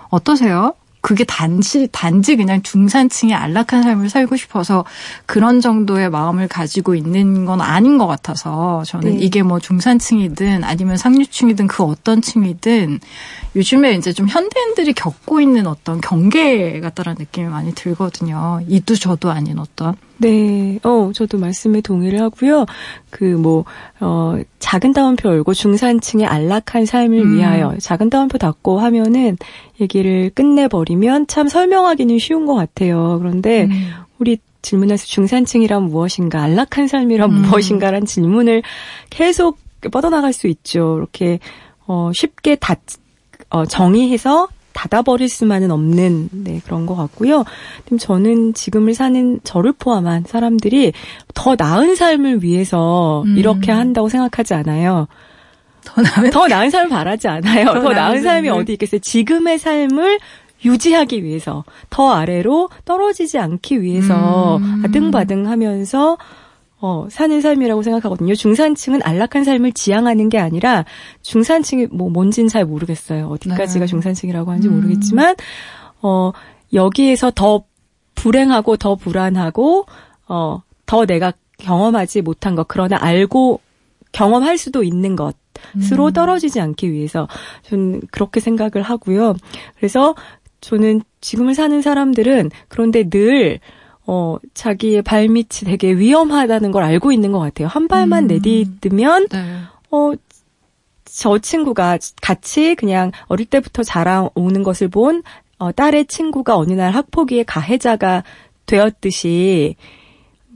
어떠세요? 0.08 0.74
그게 1.02 1.24
단지 1.24 1.88
단지 1.90 2.36
그냥 2.36 2.62
중산층의 2.62 3.34
안락한 3.34 3.82
삶을 3.82 4.08
살고 4.08 4.36
싶어서 4.36 4.84
그런 5.26 5.60
정도의 5.60 6.08
마음을 6.08 6.46
가지고 6.46 6.94
있는 6.94 7.44
건 7.44 7.60
아닌 7.60 7.98
것 7.98 8.06
같아서 8.06 8.84
저는 8.86 9.16
네. 9.16 9.18
이게 9.20 9.42
뭐 9.42 9.58
중산층이든 9.58 10.62
아니면 10.62 10.96
상류층이든 10.96 11.66
그 11.66 11.82
어떤 11.82 12.22
층이든 12.22 13.00
요즘에 13.54 13.94
이제 13.94 14.12
좀 14.12 14.28
현대인들이 14.28 14.94
겪고 14.94 15.40
있는 15.40 15.66
어떤 15.66 16.00
경계 16.00 16.80
같다라는 16.80 17.18
느낌이 17.20 17.48
많이 17.48 17.74
들거든요. 17.74 18.60
이도 18.66 18.94
저도 18.94 19.30
아닌 19.30 19.58
어떤. 19.58 19.94
네, 20.18 20.78
어, 20.84 21.10
저도 21.12 21.38
말씀에 21.38 21.80
동의를 21.80 22.22
하고요. 22.22 22.64
그, 23.10 23.24
뭐, 23.24 23.64
어, 24.00 24.38
작은 24.58 24.92
따옴표 24.92 25.28
열고 25.28 25.52
중산층의 25.52 26.26
안락한 26.26 26.86
삶을 26.86 27.18
음. 27.18 27.36
위하여 27.36 27.76
작은 27.78 28.08
따옴표 28.08 28.38
닫고 28.38 28.78
하면은 28.80 29.36
얘기를 29.80 30.30
끝내버리면 30.34 31.26
참 31.26 31.48
설명하기는 31.48 32.18
쉬운 32.18 32.46
것 32.46 32.54
같아요. 32.54 33.18
그런데 33.18 33.64
음. 33.64 33.90
우리 34.18 34.38
질문에서 34.62 35.06
중산층이란 35.06 35.82
무엇인가, 35.82 36.40
안락한 36.42 36.86
삶이란 36.86 37.30
음. 37.30 37.42
무엇인가란 37.42 38.06
질문을 38.06 38.62
계속 39.10 39.58
뻗어나갈 39.90 40.32
수 40.32 40.46
있죠. 40.46 40.96
이렇게, 40.98 41.40
어, 41.86 42.12
쉽게 42.14 42.54
닫, 42.54 42.78
어, 43.52 43.66
정의해서 43.66 44.48
닫아버릴 44.72 45.28
수만은 45.28 45.70
없는 45.70 46.30
네, 46.32 46.60
그런 46.64 46.86
것 46.86 46.96
같고요. 46.96 47.44
저는 48.00 48.54
지금을 48.54 48.94
사는 48.94 49.38
저를 49.44 49.72
포함한 49.72 50.24
사람들이 50.26 50.92
더 51.34 51.54
나은 51.58 51.94
삶을 51.94 52.42
위해서 52.42 53.22
음. 53.26 53.36
이렇게 53.36 53.70
한다고 53.70 54.08
생각하지 54.08 54.54
않아요. 54.54 55.06
더 55.84 56.00
나은 56.00 56.30
더 56.30 56.48
나은 56.48 56.70
삶을 56.70 56.88
바라지 56.88 57.28
않아요. 57.28 57.66
더, 57.66 57.80
더 57.82 57.92
나은, 57.92 58.22
삶이 58.22 58.48
어디 58.48 58.72
있겠어요? 58.72 59.00
지금의 59.00 59.58
삶을 59.58 60.18
유지하기 60.64 61.22
위해서 61.22 61.64
더 61.90 62.12
아래로 62.12 62.70
떨어지지 62.86 63.38
않기 63.38 63.82
위해서 63.82 64.56
음. 64.56 64.82
아등바등 64.86 65.48
하면서 65.48 66.16
어, 66.84 67.06
사는 67.08 67.40
삶이라고 67.40 67.82
생각하거든요. 67.82 68.34
중산층은 68.34 69.02
안락한 69.04 69.44
삶을 69.44 69.70
지향하는 69.70 70.28
게 70.28 70.38
아니라 70.38 70.84
중산층이 71.22 71.86
뭐 71.92 72.10
뭔진 72.10 72.48
잘 72.48 72.64
모르겠어요. 72.64 73.28
어디까지가 73.28 73.84
네. 73.84 73.86
중산층이라고 73.86 74.50
하는지 74.50 74.66
음. 74.66 74.74
모르겠지만 74.74 75.36
어, 76.02 76.32
여기에서 76.72 77.30
더 77.30 77.62
불행하고 78.16 78.76
더 78.78 78.96
불안하고 78.96 79.86
어, 80.26 80.62
더 80.84 81.06
내가 81.06 81.32
경험하지 81.58 82.22
못한 82.22 82.56
것 82.56 82.66
그러나 82.66 82.98
알고 83.00 83.60
경험할 84.10 84.58
수도 84.58 84.82
있는 84.82 85.14
것으로 85.14 86.06
음. 86.06 86.12
떨어지지 86.12 86.60
않기 86.60 86.90
위해서 86.90 87.28
저는 87.62 88.02
그렇게 88.10 88.40
생각을 88.40 88.82
하고요. 88.82 89.36
그래서 89.76 90.16
저는 90.60 91.02
지금을 91.20 91.54
사는 91.54 91.80
사람들은 91.80 92.50
그런데 92.66 93.08
늘 93.08 93.60
어, 94.14 94.36
자기의 94.52 95.00
발밑이 95.00 95.64
되게 95.64 95.92
위험하다는 95.92 96.70
걸 96.70 96.82
알고 96.82 97.12
있는 97.12 97.32
것 97.32 97.38
같아요. 97.38 97.66
한 97.66 97.88
발만 97.88 98.24
음. 98.24 98.26
내디디면, 98.28 99.28
네. 99.32 99.38
어, 99.90 100.12
저 101.06 101.38
친구가 101.38 101.96
같이 102.20 102.74
그냥 102.74 103.10
어릴 103.28 103.46
때부터 103.46 103.82
자라오는 103.82 104.62
것을 104.62 104.88
본 104.88 105.22
어, 105.58 105.72
딸의 105.72 106.06
친구가 106.06 106.58
어느 106.58 106.74
날 106.74 106.92
학폭위의 106.92 107.44
가해자가 107.44 108.22
되었듯이 108.66 109.76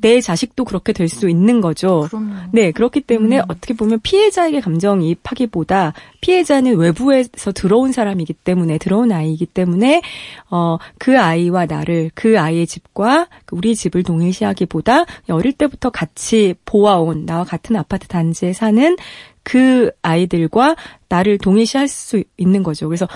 내 0.00 0.20
자식도 0.20 0.64
그렇게 0.64 0.92
될 0.92 1.06
수 1.08 1.28
있는 1.28 1.60
거죠. 1.60 2.06
그럼요. 2.08 2.34
네, 2.52 2.70
그렇기 2.72 3.00
때문에 3.00 3.38
음. 3.38 3.42
어떻게 3.48 3.74
보면 3.74 4.00
피해자에게 4.02 4.60
감정이입하기보다 4.60 5.94
피해자는 6.20 6.76
외부에서 6.76 7.52
들어온 7.52 7.92
사람이기 7.92 8.32
때문에 8.32 8.78
들어온 8.78 9.12
아이이기 9.12 9.46
때문에 9.46 10.02
어, 10.50 10.78
그 10.98 11.18
아이와 11.18 11.66
나를 11.66 12.10
그 12.14 12.38
아이의 12.38 12.66
집과 12.66 13.28
우리 13.52 13.74
집을 13.74 14.02
동일시하기보다 14.02 15.04
어릴 15.30 15.52
때부터 15.52 15.90
같이 15.90 16.54
보아온 16.64 17.24
나와 17.24 17.44
같은 17.44 17.76
아파트 17.76 18.08
단지에 18.08 18.52
사는 18.52 18.96
그 19.42 19.92
아이들과 20.02 20.74
나를 21.08 21.38
동일시할 21.38 21.86
수 21.86 22.24
있는 22.36 22.64
거죠. 22.64 22.88
그래서 22.88 23.06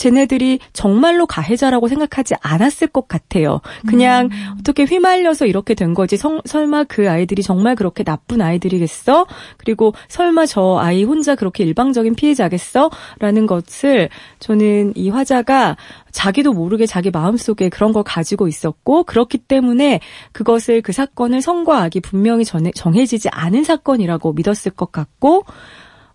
쟤네들이 0.00 0.60
정말로 0.72 1.26
가해자라고 1.26 1.86
생각하지 1.86 2.34
않았을 2.40 2.88
것 2.88 3.06
같아요. 3.06 3.60
그냥 3.86 4.30
음. 4.32 4.56
어떻게 4.58 4.84
휘말려서 4.84 5.44
이렇게 5.44 5.74
된 5.74 5.92
거지. 5.92 6.16
성, 6.16 6.40
설마 6.46 6.84
그 6.84 7.10
아이들이 7.10 7.42
정말 7.42 7.74
그렇게 7.76 8.02
나쁜 8.02 8.40
아이들이겠어? 8.40 9.26
그리고 9.58 9.92
설마 10.08 10.46
저 10.46 10.78
아이 10.80 11.04
혼자 11.04 11.34
그렇게 11.34 11.64
일방적인 11.64 12.14
피해자겠어? 12.14 12.90
라는 13.18 13.46
것을 13.46 14.08
저는 14.38 14.94
이 14.96 15.10
화자가 15.10 15.76
자기도 16.12 16.54
모르게 16.54 16.86
자기 16.86 17.10
마음속에 17.10 17.68
그런 17.68 17.92
걸 17.92 18.02
가지고 18.02 18.48
있었고 18.48 19.04
그렇기 19.04 19.36
때문에 19.36 20.00
그것을 20.32 20.80
그 20.80 20.92
사건을 20.92 21.42
성과 21.42 21.82
악이 21.82 22.00
분명히 22.00 22.44
정해지지 22.46 23.28
않은 23.30 23.64
사건이라고 23.64 24.32
믿었을 24.32 24.72
것 24.72 24.92
같고 24.92 25.44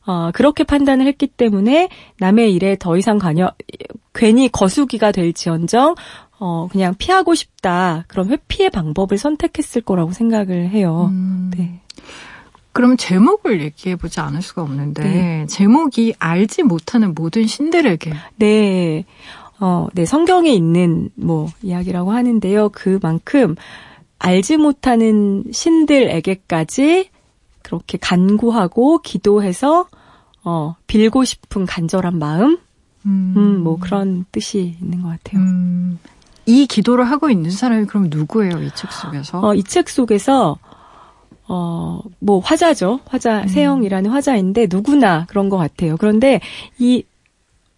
어, 0.05 0.31
그렇게 0.33 0.63
판단을 0.63 1.07
했기 1.07 1.27
때문에 1.27 1.89
남의 2.19 2.53
일에 2.53 2.75
더 2.79 2.97
이상 2.97 3.17
관여, 3.17 3.51
괜히 4.13 4.50
거수기가 4.50 5.12
될 5.12 5.33
지언정, 5.33 5.95
어, 6.39 6.67
그냥 6.71 6.95
피하고 6.97 7.33
싶다. 7.33 8.05
그런 8.07 8.29
회피의 8.29 8.69
방법을 8.69 9.17
선택했을 9.17 9.81
거라고 9.81 10.12
생각을 10.12 10.69
해요. 10.69 11.09
음. 11.12 11.51
네. 11.55 11.79
그럼 12.71 12.97
제목을 12.97 13.62
얘기해 13.62 13.95
보지 13.95 14.19
않을 14.19 14.41
수가 14.41 14.62
없는데, 14.62 15.03
네. 15.03 15.45
제목이 15.47 16.13
알지 16.19 16.63
못하는 16.63 17.13
모든 17.15 17.47
신들에게. 17.47 18.13
네. 18.35 19.05
어, 19.59 19.88
네, 19.93 20.05
성경에 20.05 20.51
있는 20.51 21.09
뭐 21.15 21.47
이야기라고 21.62 22.12
하는데요. 22.12 22.69
그만큼 22.69 23.55
알지 24.19 24.57
못하는 24.57 25.45
신들에게까지 25.51 27.09
그렇게 27.65 27.98
간구하고 27.98 29.00
기도해서 29.00 29.88
어, 30.43 30.75
빌고 30.86 31.24
싶은 31.25 31.65
간절한 31.65 32.19
마음, 32.19 32.60
음, 33.07 33.34
음 33.36 33.63
뭐 33.63 33.77
그런 33.79 34.25
뜻이 34.31 34.77
있는 34.79 35.01
것 35.01 35.10
같아요. 35.10 35.41
음, 35.41 35.98
이 36.45 36.67
기도를 36.67 37.10
하고 37.10 37.31
있는 37.31 37.50
사람이 37.50 37.88
그럼 37.88 38.07
누구예요, 38.12 38.61
이 38.61 38.70
책 38.75 38.92
속에서? 38.92 39.39
어, 39.44 39.55
이 39.55 39.63
책 39.63 39.89
속에서 39.89 40.57
어, 41.48 42.00
뭐 42.20 42.39
화자죠. 42.39 43.00
화자 43.05 43.44
음. 43.44 43.48
세영이라는 43.48 44.09
화자인데 44.11 44.68
누구나 44.70 45.25
그런 45.27 45.50
것 45.50 45.57
같아요. 45.57 45.98
그런데 45.98 46.39
이 46.79 47.03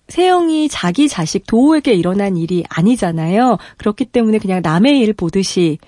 세영이 0.10 0.70
자기 0.70 1.08
자식 1.10 1.46
도우에게 1.48 1.94
일어난 1.94 2.38
일이 2.38 2.64
아니잖아요. 2.70 3.58
그렇기 3.78 4.06
때문에 4.06 4.40
그냥 4.40 4.62
남의 4.64 5.00
일 5.00 5.14
보듯이 5.14 5.80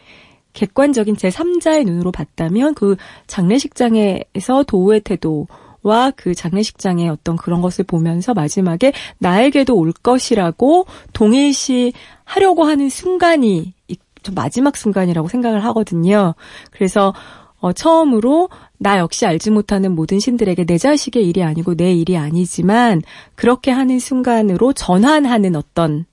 객관적인 0.59 1.15
제3자의 1.15 1.85
눈으로 1.85 2.11
봤다면 2.11 2.73
그 2.73 2.97
장례식장에서 3.27 4.63
도우의 4.67 5.01
태도 5.01 5.47
와그 5.83 6.35
장례식장의 6.35 7.07
어떤 7.07 7.37
그런 7.37 7.61
것을 7.61 7.85
보면서 7.85 8.33
마지막에 8.33 8.91
나에게도 9.19 9.73
올 9.73 9.93
것이라고 9.93 10.85
동일시 11.13 11.93
하려고 12.25 12.65
하는 12.65 12.89
순간이 12.89 13.73
좀 14.21 14.35
마지막 14.35 14.75
순간이라고 14.75 15.29
생각을 15.29 15.63
하거든요. 15.63 16.35
그래서 16.71 17.13
어, 17.61 17.71
처음으로 17.71 18.49
나 18.77 18.99
역시 18.99 19.25
알지 19.25 19.51
못하는 19.51 19.95
모든 19.95 20.19
신들에게 20.19 20.65
내 20.65 20.77
자식의 20.77 21.25
일이 21.25 21.41
아니고 21.41 21.75
내 21.75 21.93
일이 21.93 22.17
아니지만 22.17 23.01
그렇게 23.35 23.71
하는 23.71 23.97
순간으로 23.99 24.73
전환하는 24.73 25.55
어떤 25.55 26.05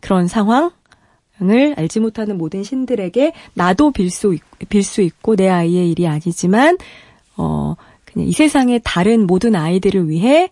그런 0.00 0.28
상황 0.28 0.72
을 1.40 1.74
알지 1.76 2.00
못하는 2.00 2.36
모든 2.36 2.64
신들에게 2.64 3.32
나도 3.54 3.92
빌수 3.92 4.36
빌수 4.68 5.02
있고 5.02 5.36
내 5.36 5.48
아이의 5.48 5.90
일이 5.90 6.06
아니지만 6.08 6.78
어 7.36 7.76
그냥 8.04 8.26
이 8.26 8.32
세상의 8.32 8.80
다른 8.82 9.26
모든 9.26 9.54
아이들을 9.54 10.08
위해 10.08 10.50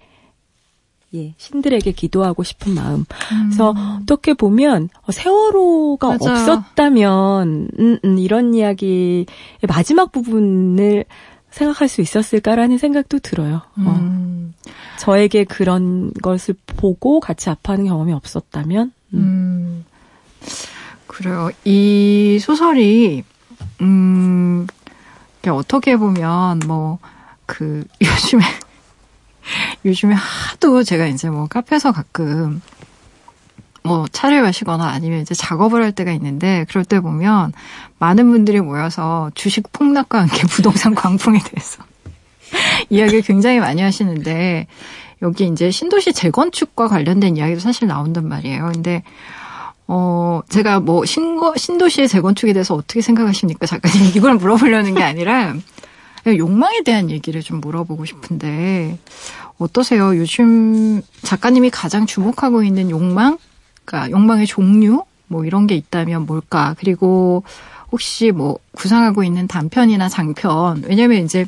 예, 1.14 1.34
신들에게 1.38 1.90
기도하고 1.92 2.42
싶은 2.42 2.74
마음. 2.74 3.00
음. 3.00 3.06
그래서 3.46 3.74
어떻게 4.02 4.34
보면 4.34 4.88
어, 5.02 5.12
세월호가 5.12 6.08
맞아. 6.08 6.32
없었다면 6.32 7.68
음, 7.78 7.98
음, 8.04 8.18
이런 8.18 8.54
이야기의 8.54 9.26
마지막 9.66 10.12
부분을 10.12 11.04
생각할 11.50 11.88
수 11.88 12.00
있었을까라는 12.00 12.78
생각도 12.78 13.18
들어요. 13.18 13.62
어. 13.78 13.98
음. 14.00 14.54
저에게 14.98 15.44
그런 15.44 16.12
것을 16.22 16.54
보고 16.66 17.20
같이 17.20 17.50
아파하는 17.50 17.86
경험이 17.86 18.12
없었다면. 18.12 18.92
그래요. 21.06 21.50
이 21.64 22.38
소설이 22.40 23.24
음 23.80 24.66
어떻게 25.46 25.96
보면 25.96 26.60
뭐 26.66 26.98
그 27.46 27.84
요즘에 28.02 28.44
요즘에 29.84 30.14
하도 30.14 30.82
제가 30.82 31.06
이제 31.06 31.30
뭐 31.30 31.46
카페에서 31.46 31.92
가끔 31.92 32.60
뭐 33.84 34.06
차를 34.10 34.42
마시거나 34.42 34.88
아니면 34.88 35.20
이제 35.20 35.34
작업을 35.34 35.82
할 35.82 35.92
때가 35.92 36.10
있는데 36.12 36.66
그럴 36.68 36.84
때 36.84 36.98
보면 37.00 37.52
많은 38.00 38.28
분들이 38.28 38.60
모여서 38.60 39.30
주식 39.34 39.72
폭락과 39.72 40.22
함께 40.22 40.42
부동산 40.50 40.94
광풍에 40.94 41.38
대해서 41.38 41.84
이야기를 42.90 43.22
굉장히 43.22 43.60
많이 43.60 43.80
하시는데 43.80 44.66
여기 45.22 45.46
이제 45.46 45.70
신도시 45.70 46.12
재건축과 46.12 46.88
관련된 46.88 47.36
이야기도 47.36 47.60
사실 47.60 47.86
나온단 47.88 48.28
말이에요. 48.28 48.70
근데 48.72 49.02
어, 49.88 50.40
제가 50.48 50.80
뭐, 50.80 51.04
신거, 51.04 51.54
신도시의 51.56 52.08
재건축에 52.08 52.52
대해서 52.52 52.74
어떻게 52.74 53.00
생각하십니까? 53.00 53.66
작가님. 53.66 54.12
이걸 54.16 54.34
물어보려는 54.34 54.94
게 54.94 55.02
아니라, 55.02 55.54
욕망에 56.26 56.82
대한 56.84 57.10
얘기를 57.10 57.40
좀 57.42 57.60
물어보고 57.60 58.04
싶은데, 58.04 58.98
어떠세요? 59.58 60.16
요즘 60.16 61.02
작가님이 61.22 61.70
가장 61.70 62.06
주목하고 62.06 62.62
있는 62.62 62.90
욕망? 62.90 63.38
그러니까 63.84 64.10
욕망의 64.10 64.46
종류? 64.46 65.04
뭐 65.28 65.44
이런 65.44 65.66
게 65.66 65.74
있다면 65.74 66.26
뭘까? 66.26 66.74
그리고 66.78 67.42
혹시 67.90 68.30
뭐 68.30 68.58
구상하고 68.72 69.24
있는 69.24 69.46
단편이나 69.46 70.08
장편. 70.08 70.84
왜냐면 70.86 71.24
이제 71.24 71.46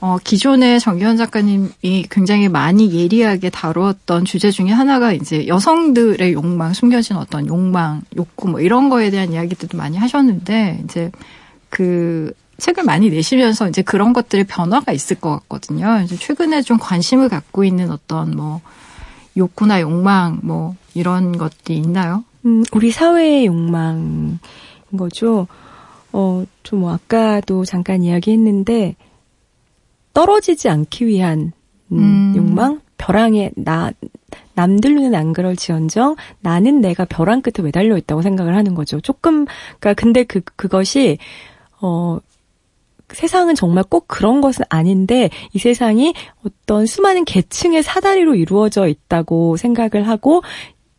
어, 0.00 0.16
기존의 0.22 0.80
정기현 0.80 1.18
작가님이 1.18 2.06
굉장히 2.10 2.48
많이 2.48 2.90
예리하게 2.92 3.50
다루었던 3.50 4.24
주제 4.24 4.50
중에 4.50 4.70
하나가 4.70 5.12
이제 5.12 5.46
여성들의 5.46 6.32
욕망, 6.32 6.72
숨겨진 6.72 7.16
어떤 7.16 7.46
욕망, 7.46 8.02
욕구 8.16 8.48
뭐 8.48 8.60
이런 8.60 8.88
거에 8.88 9.10
대한 9.10 9.32
이야기들도 9.32 9.76
많이 9.76 9.98
하셨는데 9.98 10.80
이제 10.84 11.10
그 11.68 12.32
책을 12.56 12.84
많이 12.84 13.10
내시면서 13.10 13.68
이제 13.68 13.82
그런 13.82 14.12
것들의 14.14 14.44
변화가 14.44 14.92
있을 14.92 15.20
것 15.20 15.30
같거든요. 15.40 16.00
이제 16.02 16.16
최근에 16.16 16.62
좀 16.62 16.78
관심을 16.78 17.28
갖고 17.28 17.64
있는 17.64 17.90
어떤 17.90 18.34
뭐 18.34 18.60
욕구나 19.36 19.80
욕망 19.82 20.40
뭐 20.42 20.76
이런 20.94 21.36
것들이 21.36 21.76
있나요? 21.76 22.24
음, 22.46 22.64
우리 22.72 22.90
사회의 22.90 23.46
욕망인 23.46 24.38
거죠. 24.96 25.46
어, 26.12 26.44
좀 26.62 26.86
아까도 26.88 27.64
잠깐 27.64 28.02
이야기했는데 28.02 28.96
떨어지지 30.20 30.68
않기 30.68 31.06
위한 31.06 31.52
음, 31.92 31.98
음. 31.98 32.34
욕망, 32.36 32.80
벼랑에 32.98 33.52
나 33.56 33.90
남들 34.52 34.94
눈엔 34.94 35.14
안 35.14 35.32
그럴지언정 35.32 36.16
나는 36.40 36.82
내가 36.82 37.06
벼랑 37.06 37.40
끝에 37.40 37.64
매달려 37.64 37.96
있다고 37.96 38.20
생각을 38.20 38.54
하는 38.54 38.74
거죠. 38.74 39.00
조금 39.00 39.46
그러니까 39.78 39.94
근데 39.94 40.24
그 40.24 40.42
그것이 40.56 41.16
어 41.80 42.18
세상은 43.08 43.54
정말 43.54 43.82
꼭 43.88 44.04
그런 44.08 44.42
것은 44.42 44.66
아닌데 44.68 45.30
이 45.54 45.58
세상이 45.58 46.12
어떤 46.44 46.84
수많은 46.84 47.24
계층의 47.24 47.82
사다리로 47.82 48.34
이루어져 48.34 48.88
있다고 48.88 49.56
생각을 49.56 50.06
하고 50.06 50.42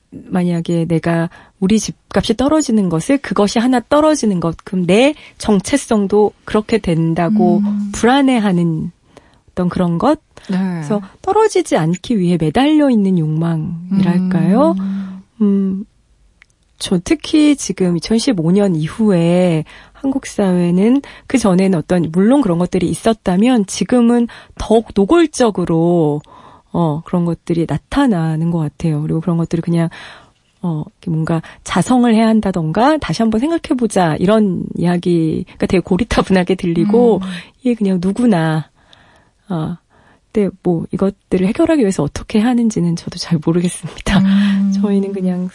만약에 0.10 0.86
내가 0.86 1.29
우리 1.60 1.79
집값이 1.79 2.36
떨어지는 2.38 2.89
것을 2.89 3.19
그것이 3.19 3.60
하나 3.60 3.79
떨어지는 3.79 4.39
것, 4.39 4.57
그럼 4.65 4.86
내 4.88 5.13
정체성도 5.38 6.34
그렇게 6.43 6.79
된다고 6.79 7.60
음. 7.60 7.91
불안해하는 7.93 8.91
어떤 9.62 9.69
그런 9.69 9.97
것. 9.97 10.19
네. 10.50 10.58
그래서 10.58 11.02
떨어지지 11.21 11.78
않기 11.78 12.17
위해 12.17 12.38
매달려 12.39 12.89
있는 12.89 13.19
욕망이랄까요? 13.19 14.76
음. 14.80 15.21
음, 15.41 15.86
저 16.80 17.00
특히 17.04 17.56
지금 17.56 17.95
2015년 17.97 18.76
이후에 18.76 19.63
한국 19.93 20.26
사회는 20.26 21.02
그 21.28 21.38
전에는 21.38 21.78
어떤 21.78 22.10
물론 22.12 22.41
그런 22.41 22.58
것들이 22.58 22.89
있었다면 22.89 23.67
지금은 23.67 24.28
더욱 24.58 24.88
노골적으로 24.95 26.21
어 26.74 27.02
그런 27.06 27.26
것들이 27.26 27.67
나타나는 27.69 28.50
것 28.50 28.60
같아요. 28.60 29.02
그리고 29.04 29.19
그런 29.19 29.38
것들을 29.38 29.62
그냥 29.62 29.89
어, 30.63 30.84
뭔가 31.08 31.41
자성을 31.63 32.12
해야 32.13 32.28
한다던가 32.28 32.97
다시 32.97 33.21
한번 33.21 33.39
생각해 33.39 33.78
보자 33.78 34.15
이런 34.15 34.63
이야기가 34.76 35.67
되게 35.67 35.80
고리타분하게 35.80 36.56
들리고 36.56 37.17
음. 37.17 37.21
이게 37.62 37.74
그냥 37.74 38.00
누구나 38.02 38.70
어, 39.51 39.77
근데 40.31 40.49
뭐 40.63 40.85
이것들을 40.91 41.45
해결하기 41.45 41.81
위해서 41.81 42.03
어떻게 42.03 42.39
하는지는 42.39 42.95
저도 42.95 43.19
잘 43.19 43.39
모르겠습니다. 43.45 44.19
음. 44.19 44.73
저희는 44.81 45.13
그냥 45.13 45.49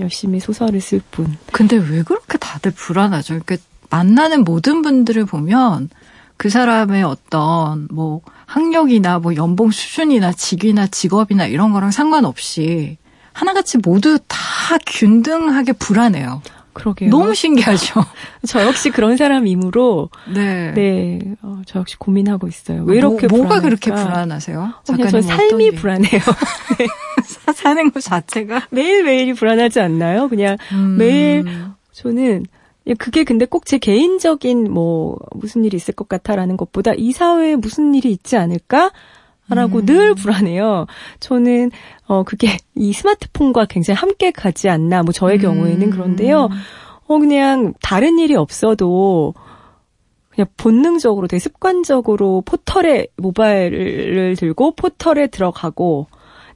열심히 0.00 0.38
소설을 0.38 0.80
쓸 0.80 1.00
뿐. 1.10 1.36
근데 1.52 1.76
왜 1.76 2.02
그렇게 2.02 2.38
다들 2.38 2.72
불안하죠? 2.72 3.40
그러니까 3.44 3.56
만나는 3.90 4.44
모든 4.44 4.82
분들을 4.82 5.24
보면 5.24 5.88
그 6.36 6.50
사람의 6.50 7.02
어떤 7.02 7.88
뭐 7.90 8.20
학력이나 8.46 9.18
뭐 9.18 9.34
연봉 9.34 9.70
수준이나 9.70 10.32
직위나 10.32 10.86
직업이나 10.86 11.46
이런 11.46 11.72
거랑 11.72 11.90
상관없이 11.90 12.98
하나같이 13.32 13.78
모두 13.78 14.18
다 14.26 14.38
균등하게 14.86 15.72
불안해요. 15.72 16.42
그러게요. 16.78 17.10
너무 17.10 17.34
신기하죠. 17.34 18.00
저 18.46 18.62
역시 18.64 18.90
그런 18.90 19.16
사람이므로 19.16 20.10
네, 20.32 20.72
네, 20.74 21.18
어, 21.42 21.60
저 21.66 21.80
역시 21.80 21.96
고민하고 21.98 22.48
있어요. 22.48 22.84
왜 22.84 22.96
이렇게 22.96 23.26
뭐, 23.26 23.38
뭐가 23.40 23.60
그렇게 23.60 23.90
불안하세요? 23.90 24.74
그냥 24.86 25.08
저 25.08 25.20
삶이 25.20 25.72
불안해요. 25.72 26.20
네. 26.78 26.86
사는 27.54 27.90
것 27.92 28.02
자체가 28.02 28.68
매일 28.70 29.04
매일이 29.04 29.32
불안하지 29.34 29.80
않나요? 29.80 30.28
그냥 30.28 30.56
음. 30.72 30.96
매일 30.98 31.44
저는 31.92 32.46
그게 32.98 33.24
근데 33.24 33.44
꼭 33.44 33.64
제 33.66 33.76
개인적인 33.78 34.72
뭐 34.72 35.18
무슨 35.34 35.64
일이 35.64 35.76
있을 35.76 35.92
것 35.94 36.08
같아라는 36.08 36.56
것보다 36.56 36.92
이 36.96 37.12
사회에 37.12 37.56
무슨 37.56 37.94
일이 37.94 38.10
있지 38.10 38.36
않을까? 38.36 38.92
라고 39.50 39.78
음. 39.78 39.86
늘 39.86 40.14
불안해요. 40.14 40.86
저는 41.20 41.70
어 42.06 42.22
그게 42.22 42.56
이 42.74 42.92
스마트폰과 42.92 43.66
굉장히 43.66 43.96
함께 43.96 44.30
가지 44.30 44.68
않나 44.68 45.02
뭐 45.02 45.12
저의 45.12 45.38
음. 45.38 45.42
경우에는 45.42 45.90
그런데요. 45.90 46.48
어 47.06 47.18
그냥 47.18 47.72
다른 47.80 48.18
일이 48.18 48.34
없어도 48.34 49.34
그냥 50.28 50.46
본능적으로 50.56 51.26
되게 51.26 51.40
습관적으로 51.40 52.42
포털에 52.44 53.06
모바일을 53.16 54.36
들고 54.36 54.72
포털에 54.76 55.28
들어가고 55.28 56.06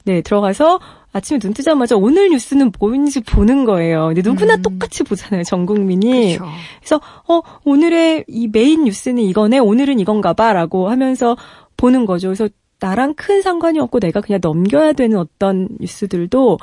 네 0.05 0.21
들어가서 0.21 0.79
아침에 1.13 1.39
눈 1.39 1.53
뜨자마자 1.53 1.97
오늘 1.97 2.31
뉴스는 2.31 2.73
뭐인지 2.79 3.21
보는 3.21 3.65
거예요. 3.65 4.07
근데 4.09 4.23
누구나 4.23 4.55
음. 4.55 4.63
똑같이 4.63 5.03
보잖아요, 5.03 5.45
전 5.45 5.67
국민이. 5.67 6.35
그쵸. 6.35 6.47
그래서 6.81 7.01
어 7.29 7.43
오늘의 7.65 8.25
이 8.29 8.49
메인 8.49 8.85
뉴스는 8.85 9.23
이거네, 9.23 9.59
오늘은 9.59 10.01
이건가 10.01 10.33
봐라고 10.33 10.89
하면서 10.89 11.37
보는 11.77 12.07
거죠. 12.07 12.29
그래서 12.29 12.49
나랑 12.83 13.15
큰 13.15 13.43
상관이 13.43 13.79
없고 13.79 14.01
내가 14.01 14.21
그냥 14.21 14.41
넘겨야 14.43 14.93
되는 14.93 15.17
어떤 15.17 15.69
뉴스들도 15.79 16.59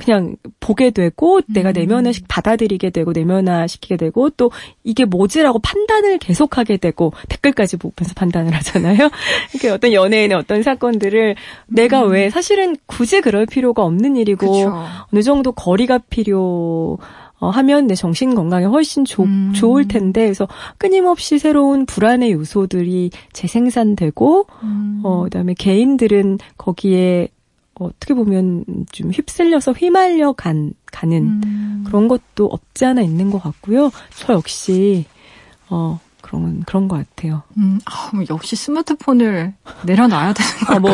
그냥 0.00 0.36
보게 0.58 0.90
되고 0.90 1.36
음. 1.36 1.42
내가 1.48 1.72
내면화식 1.72 2.26
받아들이게 2.28 2.90
되고 2.90 3.12
내면화 3.12 3.66
시키게 3.66 3.96
되고 3.96 4.30
또 4.30 4.50
이게 4.82 5.04
뭐지라고 5.04 5.58
판단을 5.58 6.18
계속하게 6.18 6.78
되고 6.78 7.12
댓글까지 7.28 7.76
보면서 7.76 8.14
판단을 8.16 8.54
하잖아요. 8.54 9.10
이렇게 9.52 9.68
어떤 9.68 9.92
연예인의 9.92 10.36
어떤 10.36 10.62
사건들을 10.62 11.36
음. 11.36 11.74
내가 11.74 12.02
왜 12.02 12.30
사실은 12.30 12.76
굳이 12.86 13.20
그럴 13.20 13.46
필요가 13.46 13.84
없는 13.84 14.16
일이고 14.16 14.50
그쵸. 14.50 14.74
어느 15.12 15.22
정도 15.22 15.52
거리가 15.52 15.98
필요 15.98 16.98
어, 17.40 17.48
하면 17.48 17.86
내 17.86 17.94
정신 17.94 18.34
건강에 18.34 18.66
훨씬 18.66 19.04
조, 19.04 19.22
음. 19.22 19.52
좋을 19.54 19.88
텐데 19.88 20.24
그래서 20.24 20.46
끊임없이 20.76 21.38
새로운 21.38 21.86
불안의 21.86 22.32
요소들이 22.32 23.10
재생산되고 23.32 24.46
음. 24.62 25.00
어 25.02 25.22
그다음에 25.24 25.54
개인들은 25.54 26.38
거기에 26.58 27.28
어떻게 27.86 28.14
보면 28.14 28.64
좀 28.92 29.10
휩쓸려서 29.10 29.72
휘말려 29.72 30.32
간, 30.32 30.72
가는 30.92 31.40
음. 31.44 31.84
그런 31.86 32.08
것도 32.08 32.46
없지 32.46 32.84
않아 32.84 33.00
있는 33.02 33.30
것 33.30 33.42
같고요. 33.42 33.90
저 34.16 34.34
역시 34.34 35.04
어 35.68 35.98
그런 36.20 36.60
그런 36.60 36.88
것 36.88 36.96
같아요. 36.96 37.42
음, 37.56 37.80
아, 37.86 38.10
뭐 38.14 38.24
역시 38.30 38.54
스마트폰을 38.56 39.54
내려놔야 39.84 40.34
되는 40.34 40.50
거. 40.66 40.74
아, 40.74 40.78
뭐 40.78 40.90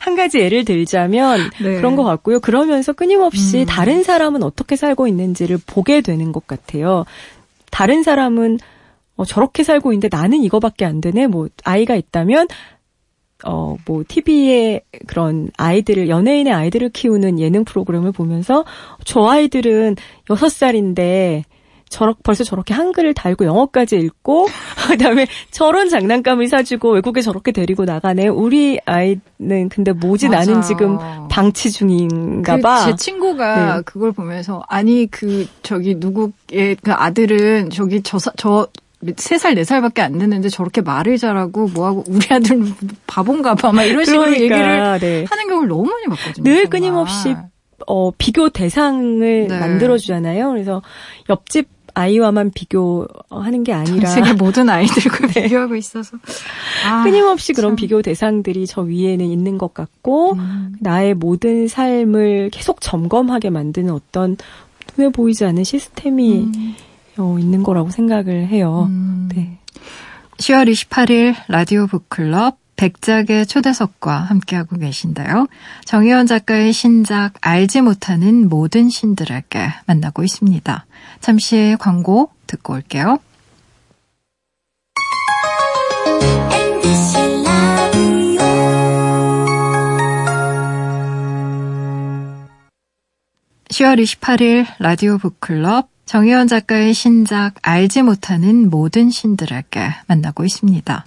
한 0.00 0.14
가지 0.16 0.38
예를 0.38 0.64
들자면 0.64 1.50
네. 1.60 1.76
그런 1.76 1.96
것 1.96 2.04
같고요. 2.04 2.40
그러면서 2.40 2.92
끊임없이 2.92 3.60
음. 3.60 3.66
다른 3.66 4.02
사람은 4.02 4.42
어떻게 4.42 4.76
살고 4.76 5.06
있는지를 5.08 5.58
보게 5.66 6.00
되는 6.00 6.32
것 6.32 6.46
같아요. 6.46 7.04
다른 7.70 8.02
사람은 8.02 8.58
어, 9.16 9.24
저렇게 9.24 9.64
살고 9.64 9.92
있는데 9.92 10.08
나는 10.14 10.42
이거밖에 10.42 10.84
안 10.84 11.00
되네. 11.00 11.26
뭐 11.26 11.48
아이가 11.64 11.94
있다면 11.94 12.48
어, 13.44 13.76
뭐, 13.86 14.04
TV에 14.06 14.82
그런 15.06 15.50
아이들을, 15.56 16.08
연예인의 16.08 16.52
아이들을 16.52 16.90
키우는 16.90 17.38
예능 17.38 17.64
프로그램을 17.64 18.12
보면서 18.12 18.64
저 19.04 19.26
아이들은 19.26 19.96
6살인데 20.26 21.44
저렇 21.90 22.14
벌써 22.22 22.44
저렇게 22.44 22.72
한글을 22.72 23.14
달고 23.14 23.44
영어까지 23.44 23.96
읽고 23.96 24.46
그다음에 24.88 25.26
저런 25.50 25.90
장난감을 25.90 26.46
사주고 26.48 26.92
외국에 26.92 27.20
저렇게 27.20 27.50
데리고 27.52 27.84
나가네. 27.84 28.28
우리 28.28 28.78
아이는 28.86 29.68
근데 29.68 29.92
뭐지 29.92 30.28
맞아. 30.28 30.52
나는 30.52 30.62
지금 30.62 30.98
방치 31.28 31.72
중인가 31.72 32.56
그 32.56 32.62
봐. 32.62 32.84
제 32.86 32.94
친구가 32.94 33.76
네. 33.76 33.82
그걸 33.84 34.12
보면서 34.12 34.62
아니 34.68 35.08
그 35.10 35.46
저기 35.62 35.96
누구의 35.96 36.76
그 36.80 36.92
아들은 36.92 37.70
저기 37.70 38.02
저저 38.02 38.68
세살 39.16 39.54
네살밖에 39.54 40.02
안 40.02 40.18
됐는데 40.18 40.48
저렇게 40.48 40.82
말을 40.82 41.16
잘하고 41.16 41.68
뭐하고 41.68 42.04
우리 42.08 42.26
아들 42.30 42.62
바본가 43.06 43.54
봐. 43.54 43.72
막 43.72 43.84
이런 43.84 44.04
식으로 44.04 44.22
그러니까, 44.22 44.42
얘기를 44.42 44.98
네. 45.00 45.24
하는 45.28 45.48
경우를 45.48 45.68
너무 45.68 45.84
많이 45.84 46.06
봤거든요. 46.06 46.44
늘 46.44 46.64
정말. 46.64 46.70
끊임없이 46.70 47.36
어, 47.86 48.10
비교 48.18 48.50
대상을 48.50 49.48
네. 49.48 49.58
만들어주잖아요. 49.58 50.50
그래서 50.50 50.82
옆집 51.30 51.68
아이와만 51.94 52.52
비교하는 52.54 53.64
게 53.64 53.72
아니라 53.72 54.08
세계 54.10 54.32
모든 54.32 54.68
아이들과 54.68 55.26
네. 55.34 55.42
비교하고 55.44 55.76
있어서 55.76 56.16
아, 56.86 57.02
끊임없이 57.02 57.52
그런 57.52 57.74
비교 57.76 58.00
대상들이 58.02 58.66
저 58.66 58.82
위에는 58.82 59.24
있는 59.24 59.58
것 59.58 59.74
같고 59.74 60.34
음. 60.34 60.74
나의 60.80 61.14
모든 61.14 61.68
삶을 61.68 62.50
계속 62.52 62.80
점검하게 62.80 63.50
만드는 63.50 63.92
어떤 63.92 64.36
눈에 64.96 65.10
보이지 65.10 65.44
않는 65.44 65.64
시스템이 65.64 66.38
음. 66.38 66.74
어, 67.20 67.38
있는 67.38 67.62
거라고 67.62 67.90
생각을 67.90 68.48
해요. 68.48 68.86
음. 68.88 69.28
네. 69.34 69.58
10월 70.38 70.70
28일 70.70 71.34
라디오 71.48 71.86
북클럽 71.86 72.58
백작의 72.76 73.46
초대석과 73.46 74.16
함께하고 74.16 74.76
계신데요. 74.76 75.48
정혜원 75.84 76.26
작가의 76.26 76.72
신작 76.72 77.34
알지 77.42 77.82
못하는 77.82 78.48
모든 78.48 78.88
신들에게 78.88 79.68
만나고 79.86 80.24
있습니다. 80.24 80.86
잠시 81.20 81.76
광고 81.78 82.30
듣고 82.46 82.72
올게요. 82.72 83.18
(10월 93.68 94.02
28일) 94.02 94.66
라디오 94.78 95.18
북클럽 95.18 95.99
정혜원 96.10 96.48
작가의 96.48 96.92
신작 96.92 97.54
알지 97.62 98.02
못하는 98.02 98.68
모든 98.68 99.12
신들에게 99.12 99.94
만나고 100.08 100.44
있습니다. 100.44 101.04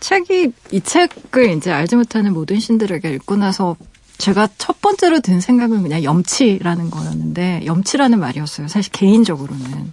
책이 0.00 0.52
이 0.72 0.80
책을 0.80 1.50
이제 1.56 1.70
알지 1.70 1.94
못하는 1.94 2.32
모든 2.32 2.58
신들에게 2.58 3.14
읽고 3.14 3.36
나서 3.36 3.76
제가 4.18 4.48
첫 4.58 4.80
번째로 4.80 5.20
든 5.20 5.40
생각은 5.40 5.84
그냥 5.84 6.02
염치라는 6.02 6.90
거였는데 6.90 7.62
염치라는 7.64 8.18
말이었어요. 8.18 8.66
사실 8.66 8.90
개인적으로는 8.90 9.92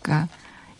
그러니까 0.00 0.28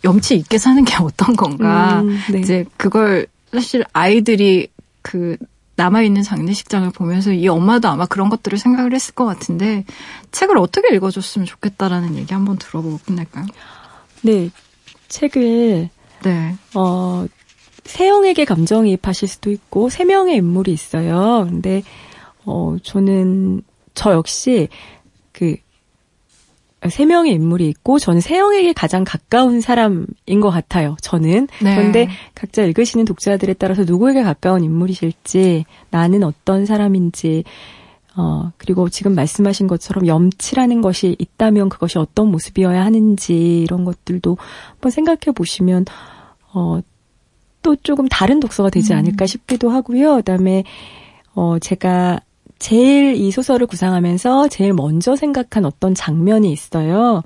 염치 0.03 0.37
있게 0.37 0.57
사는 0.57 0.83
게 0.87 0.95
어떤 1.05 1.37
건가. 1.37 2.01
음, 2.01 2.19
네. 2.31 2.41
이제 2.41 2.65
그걸 2.79 3.27
사실 3.53 3.85
아이들이 3.93 4.69
그 5.03 5.37
남아있는 5.81 6.23
장례식장을 6.23 6.91
보면서 6.91 7.33
이 7.33 7.49
엄마도 7.49 7.89
아마 7.89 8.05
그런 8.05 8.29
것들을 8.29 8.59
생각을 8.59 8.93
했을 8.93 9.15
것 9.15 9.25
같은데 9.25 9.85
책을 10.31 10.59
어떻게 10.59 10.95
읽어줬으면 10.95 11.47
좋겠다라는 11.47 12.17
얘기 12.17 12.35
한번 12.35 12.59
들어보고 12.59 12.99
끝낼까요? 13.07 13.47
네. 14.21 14.51
책을 15.09 15.89
네. 16.23 16.55
어, 16.75 17.25
세영에게 17.85 18.45
감정이입하실 18.45 19.27
수도 19.27 19.51
있고 19.51 19.89
세 19.89 20.05
명의 20.05 20.37
인물이 20.37 20.71
있어요. 20.71 21.47
근데 21.49 21.83
어, 22.45 22.77
저는 22.83 23.63
저 23.95 24.13
역시 24.13 24.69
그, 25.33 25.57
세 26.89 27.05
명의 27.05 27.35
인물이 27.35 27.69
있고 27.69 27.99
저는 27.99 28.21
세영에게 28.21 28.73
가장 28.73 29.05
가까운 29.05 29.61
사람인 29.61 30.41
것 30.41 30.51
같아요. 30.51 30.97
저는 31.03 31.49
네. 31.63 31.77
그런데 31.77 32.09
각자 32.35 32.63
읽으시는 32.63 33.05
독자들에 33.05 33.55
따라서 33.55 33.85
누구에게 33.85 34.23
가까운 34.23 34.65
인물이실지 34.65 35.67
나는 35.91 36.23
어떤 36.23 36.65
사람인지 36.65 37.45
어 38.17 38.53
그리고 38.57 38.89
지금 38.89 39.15
말씀하신 39.15 39.67
것처럼 39.67 40.07
염치라는 40.07 40.81
것이 40.81 41.17
있다면 41.19 41.69
그것이 41.69 41.99
어떤 41.99 42.31
모습이어야 42.31 42.85
하는지 42.85 43.61
이런 43.63 43.85
것들도 43.85 44.37
한번 44.73 44.91
생각해 44.91 45.33
보시면 45.35 45.85
어 46.53 46.81
또 47.63 47.77
조금 47.77 48.09
다른 48.09 48.41
독서가 48.41 48.71
되지 48.71 48.93
음. 48.93 48.99
않을까 48.99 49.27
싶기도 49.27 49.71
하고요. 49.71 50.17
그다음에 50.17 50.65
어 51.35 51.59
제가 51.59 52.21
제일 52.61 53.15
이 53.17 53.33
소설을 53.33 53.67
구상하면서 53.67 54.49
제일 54.49 54.73
먼저 54.75 55.17
생각한 55.17 55.65
어떤 55.65 55.95
장면이 55.95 56.53
있어요. 56.53 57.23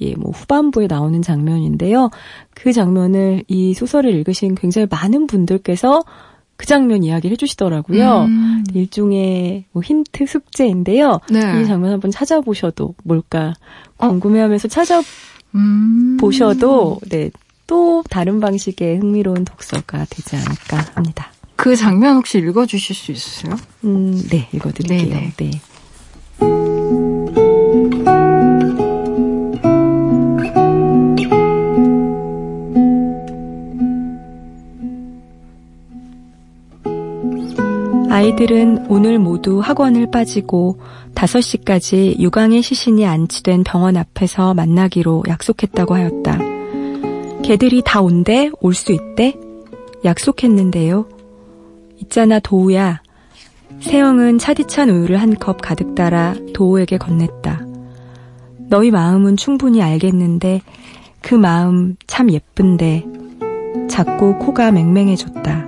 예, 0.00 0.14
뭐 0.14 0.30
후반부에 0.30 0.86
나오는 0.86 1.20
장면인데요. 1.20 2.10
그 2.54 2.72
장면을 2.72 3.42
이 3.48 3.74
소설을 3.74 4.14
읽으신 4.14 4.54
굉장히 4.54 4.86
많은 4.88 5.26
분들께서 5.26 6.04
그 6.56 6.66
장면 6.66 7.02
이야기를 7.02 7.32
해주시더라고요. 7.32 8.22
음. 8.24 8.64
일종의 8.72 9.64
뭐 9.72 9.82
힌트 9.82 10.26
숙제인데요. 10.26 11.20
네. 11.30 11.60
이 11.60 11.66
장면 11.66 11.92
한번 11.92 12.10
찾아보셔도 12.10 12.94
뭘까 13.04 13.54
궁금해하면서 13.96 14.68
찾아보셔도 14.68 15.12
음. 17.02 17.08
네, 17.08 17.30
또 17.66 18.04
다른 18.08 18.40
방식의 18.40 18.98
흥미로운 18.98 19.44
독서가 19.44 20.06
되지 20.08 20.36
않을까 20.36 20.92
합니다. 20.94 21.32
그 21.58 21.74
장면 21.74 22.14
혹시 22.14 22.38
읽어주실 22.38 22.94
수 22.94 23.10
있으세요? 23.10 23.56
음, 23.82 24.22
네, 24.30 24.48
읽어드릴게요. 24.52 25.08
네네. 25.12 25.32
네. 25.36 25.50
아이들은 38.10 38.86
오늘 38.88 39.18
모두 39.18 39.58
학원을 39.60 40.10
빠지고 40.10 40.80
5시까지 41.14 42.18
유광의 42.18 42.62
시신이 42.62 43.04
안치된 43.04 43.64
병원 43.64 43.96
앞에서 43.96 44.54
만나기로 44.54 45.24
약속했다고 45.28 45.94
하였다. 45.94 46.38
개들이 47.42 47.82
다 47.84 48.00
온대? 48.00 48.50
올 48.60 48.74
수 48.74 48.92
있대? 48.92 49.34
약속했는데요. 50.04 51.17
있잖아, 52.00 52.38
도우야. 52.40 53.00
세영은 53.80 54.38
차디찬 54.38 54.90
우유를 54.90 55.20
한 55.20 55.34
컵 55.34 55.60
가득 55.62 55.94
따라 55.94 56.34
도우에게 56.54 56.98
건넸다. 56.98 57.66
너희 58.68 58.90
마음은 58.90 59.36
충분히 59.36 59.82
알겠는데 59.82 60.62
그 61.20 61.34
마음 61.34 61.96
참 62.06 62.30
예쁜데 62.30 63.04
자꾸 63.88 64.36
코가 64.38 64.72
맹맹해졌다. 64.72 65.66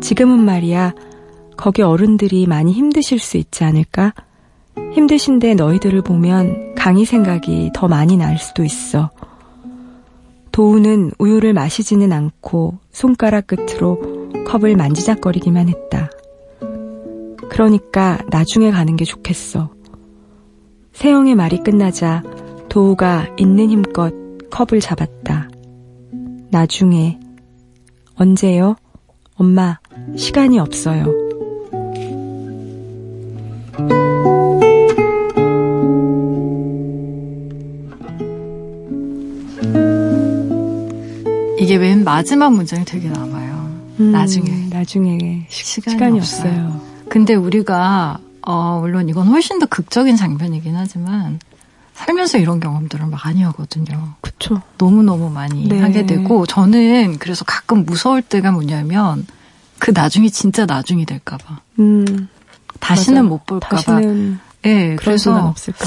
지금은 0.00 0.40
말이야, 0.40 0.94
거기 1.56 1.82
어른들이 1.82 2.46
많이 2.46 2.72
힘드실 2.72 3.18
수 3.18 3.36
있지 3.36 3.64
않을까? 3.64 4.14
힘드신데 4.94 5.54
너희들을 5.54 6.02
보면 6.02 6.74
강의 6.74 7.04
생각이 7.04 7.70
더 7.74 7.88
많이 7.88 8.16
날 8.16 8.38
수도 8.38 8.64
있어. 8.64 9.10
도우는 10.50 11.12
우유를 11.18 11.52
마시지는 11.52 12.12
않고 12.12 12.78
손가락 12.90 13.46
끝으로 13.46 14.21
컵을 14.52 14.76
만지작거리기만 14.76 15.70
했다. 15.70 16.10
그러니까 17.48 18.18
나중에 18.28 18.70
가는 18.70 18.96
게 18.96 19.06
좋겠어. 19.06 19.70
세영의 20.92 21.36
말이 21.36 21.62
끝나자 21.62 22.22
도우가 22.68 23.28
있는 23.38 23.70
힘껏 23.70 24.12
컵을 24.50 24.80
잡았다. 24.80 25.48
나중에 26.50 27.18
언제요? 28.14 28.76
엄마, 29.36 29.78
시간이 30.16 30.58
없어요. 30.58 31.06
이게 41.58 41.78
맨 41.78 42.04
마지막 42.04 42.52
문장이 42.52 42.84
되게 42.84 43.08
남아요. 43.08 43.41
음, 44.00 44.12
나중에. 44.12 44.68
나중에 44.70 45.46
시 45.48 45.80
간이, 45.80 45.94
시간이 45.94 46.18
없어요. 46.18 46.50
없어요. 46.52 46.80
근데 47.08 47.34
우리가 47.34 48.18
어, 48.42 48.78
물론 48.80 49.08
이건 49.08 49.28
훨씬 49.28 49.58
더 49.58 49.66
극적인 49.66 50.16
장면이긴 50.16 50.74
하지만 50.74 51.38
살면서 51.94 52.38
이런 52.38 52.58
경험들을 52.58 53.06
많이 53.06 53.42
하거든요. 53.42 54.14
그쵸. 54.20 54.60
너무 54.78 55.02
너무 55.02 55.30
많이 55.30 55.68
네. 55.68 55.80
하게 55.80 56.06
되고 56.06 56.46
저는 56.46 57.18
그래서 57.18 57.44
가끔 57.44 57.84
무서울 57.84 58.22
때가 58.22 58.50
뭐냐면 58.50 59.26
그 59.78 59.90
나중이 59.92 60.30
진짜 60.30 60.64
나중이 60.66 61.04
될까봐. 61.04 61.58
음. 61.78 62.28
다시는 62.80 63.26
못 63.28 63.46
볼까봐. 63.46 63.76
다시는 63.76 64.40
네, 64.62 64.96
그래서 64.96 65.48
없을까 65.48 65.86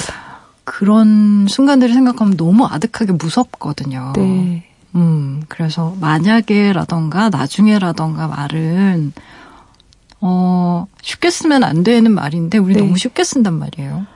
그런 0.64 1.48
순간들을 1.48 1.94
생각하면 1.94 2.38
너무 2.38 2.66
아득하게 2.66 3.14
무섭거든요. 3.14 4.14
네. 4.16 4.66
음, 5.46 5.48
그래서 5.48 5.96
만약에라던가 6.00 7.30
나중에라던가 7.30 8.28
말은 8.28 9.14
어, 10.22 10.88
쉽게 11.02 11.30
쓰면 11.30 11.64
안 11.64 11.84
되는 11.84 12.12
말인데 12.12 12.58
우리 12.58 12.74
네. 12.74 12.80
너무 12.80 12.98
쉽게 12.98 13.24
쓴단 13.24 13.54
말이에요. 13.54 14.08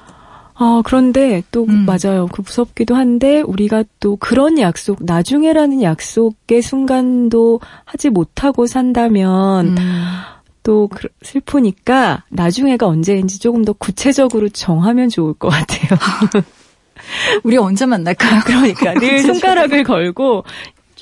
아, 0.55 0.81
그런데 0.83 1.41
또 1.51 1.63
음. 1.63 1.85
맞아요. 1.85 2.27
그 2.27 2.41
무섭기도 2.41 2.95
한데 2.95 3.41
우리가 3.41 3.85
또 3.99 4.17
그런 4.17 4.59
약속, 4.59 4.97
나중에라는 5.01 5.81
약속의 5.81 6.61
순간도 6.61 7.61
하지 7.85 8.09
못하고 8.09 8.65
산다면 8.65 9.77
음. 9.77 9.77
또 10.63 10.89
슬프니까 11.21 12.23
나중에가 12.29 12.87
언제인지 12.87 13.39
조금 13.39 13.63
더 13.63 13.71
구체적으로 13.71 14.49
정하면 14.49 15.07
좋을 15.09 15.33
것 15.33 15.47
같아요. 15.47 15.97
우리 17.43 17.57
언제 17.57 17.85
만날까요? 17.85 18.41
그러니까 18.45 18.93
늘 18.95 19.21
손가락을 19.23 19.83
걸고 19.83 20.43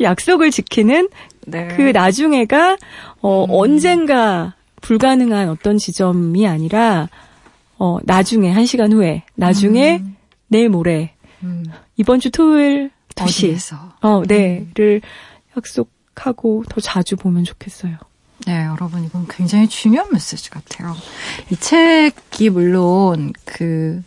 약속을 0.04 0.52
지키는 0.52 1.10
네. 1.46 1.68
그 1.70 1.82
나중에가 1.82 2.78
어 3.22 3.46
음. 3.46 3.50
언젠가 3.50 4.56
불가능한 4.82 5.50
어떤 5.50 5.78
지점이 5.78 6.48
아니라 6.48 7.10
어 7.78 8.00
나중에 8.04 8.52
한 8.52 8.66
시간 8.66 8.92
후에 8.92 9.24
나중에 9.36 9.98
음. 9.98 10.16
내일 10.48 10.70
모레 10.70 11.14
음. 11.44 11.66
이번 11.96 12.20
주 12.20 12.32
토요일 12.32 12.92
2시 13.16 13.76
어 14.02 14.24
네를 14.28 15.02
약속하고 15.56 16.64
더 16.70 16.82
자주 16.82 17.16
보면 17.16 17.44
좋겠어요. 17.44 17.98
네, 18.46 18.66
여러분 18.66 19.04
이건 19.04 19.28
굉장히 19.28 19.68
중요한 19.68 20.10
메시지 20.12 20.50
같아요. 20.50 20.96
이 21.52 21.56
책이 21.56 22.50
물론 22.52 23.34
그 23.46 24.02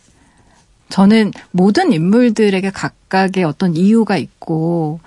저는 0.91 1.31
모든 1.51 1.91
인물들에게 1.93 2.69
각각의 2.69 3.43
어떤 3.43 3.75
이유가 3.75 4.17
있고, 4.17 4.99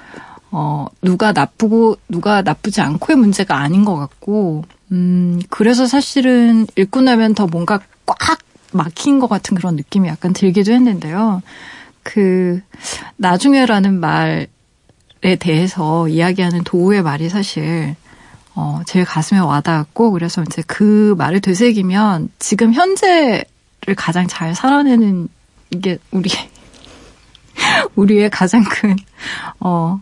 어, 0.57 0.87
누가 1.03 1.33
나쁘고 1.33 1.97
누가 2.09 2.43
나쁘지 2.43 2.81
않고의 2.81 3.17
문제가 3.17 3.59
아닌 3.59 3.85
것 3.85 3.97
같고, 3.97 4.65
음, 4.93 5.41
그래서 5.51 5.89
사실은 5.89 6.69
읽고 6.77 7.01
나면 7.01 7.35
더 7.35 7.49
뭔가 7.49 7.81
꽉 8.07 8.39
막힌 8.71 9.19
것 9.19 9.27
같은 9.27 9.57
그런 9.57 9.75
느낌이 9.75 10.09
약간 10.09 10.33
들기도 10.33 10.71
했는데요. 10.71 11.43
그, 12.05 12.61
나중에라는 13.17 13.99
말에 13.99 14.47
대해서 15.41 16.07
이야기하는 16.07 16.63
도우의 16.63 17.03
말이 17.03 17.29
사실, 17.29 17.97
어, 18.55 18.81
제일 18.87 19.05
가슴에 19.05 19.41
와닿았고, 19.41 20.13
그래서 20.13 20.45
이제 20.45 20.63
그 20.69 21.17
말을 21.19 21.41
되새기면 21.41 22.29
지금 22.39 22.73
현재를 22.73 23.45
가장 23.97 24.29
잘 24.29 24.55
살아내는 24.55 25.27
이게 25.71 25.99
우리 26.13 26.31
우리의 27.97 28.31
가장 28.31 28.63
큰 28.63 28.95
어, 29.59 30.01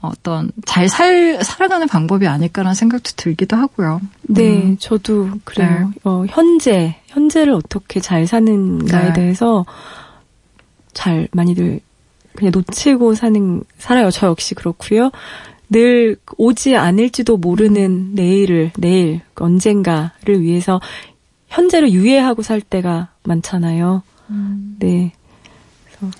어떤 0.00 0.52
잘 0.64 0.88
살, 0.88 1.42
살아가는 1.42 1.86
방법이 1.88 2.26
아닐까라는 2.26 2.74
생각도 2.74 3.12
들기도 3.16 3.56
하고요. 3.56 4.00
네, 4.22 4.62
음. 4.62 4.76
저도 4.78 5.30
그래요. 5.44 5.92
네. 5.92 6.00
어, 6.04 6.24
현재, 6.28 6.96
현재를 7.08 7.52
어떻게 7.52 8.00
잘 8.00 8.26
사는가에 8.26 9.08
네. 9.08 9.12
대해서 9.12 9.66
잘 10.92 11.28
많이들 11.32 11.80
그냥 12.36 12.52
놓치고 12.54 13.14
사는, 13.14 13.64
살아요. 13.78 14.10
저 14.10 14.28
역시 14.28 14.54
그렇고요. 14.54 15.10
늘 15.70 16.16
오지 16.36 16.76
않을지도 16.76 17.36
모르는 17.36 18.14
내일을, 18.14 18.70
내일, 18.78 19.20
언젠가를 19.34 20.40
위해서 20.40 20.80
현재를 21.48 21.90
유예하고 21.92 22.42
살 22.42 22.60
때가 22.60 23.08
많잖아요. 23.24 24.02
음. 24.30 24.76
네. 24.78 25.12
그래서 25.84 26.16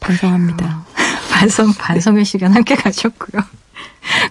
반성합니다. 0.00 0.86
반성, 1.40 1.72
반성의 1.72 2.26
시간 2.26 2.52
함께 2.52 2.74
가셨고요. 2.74 3.42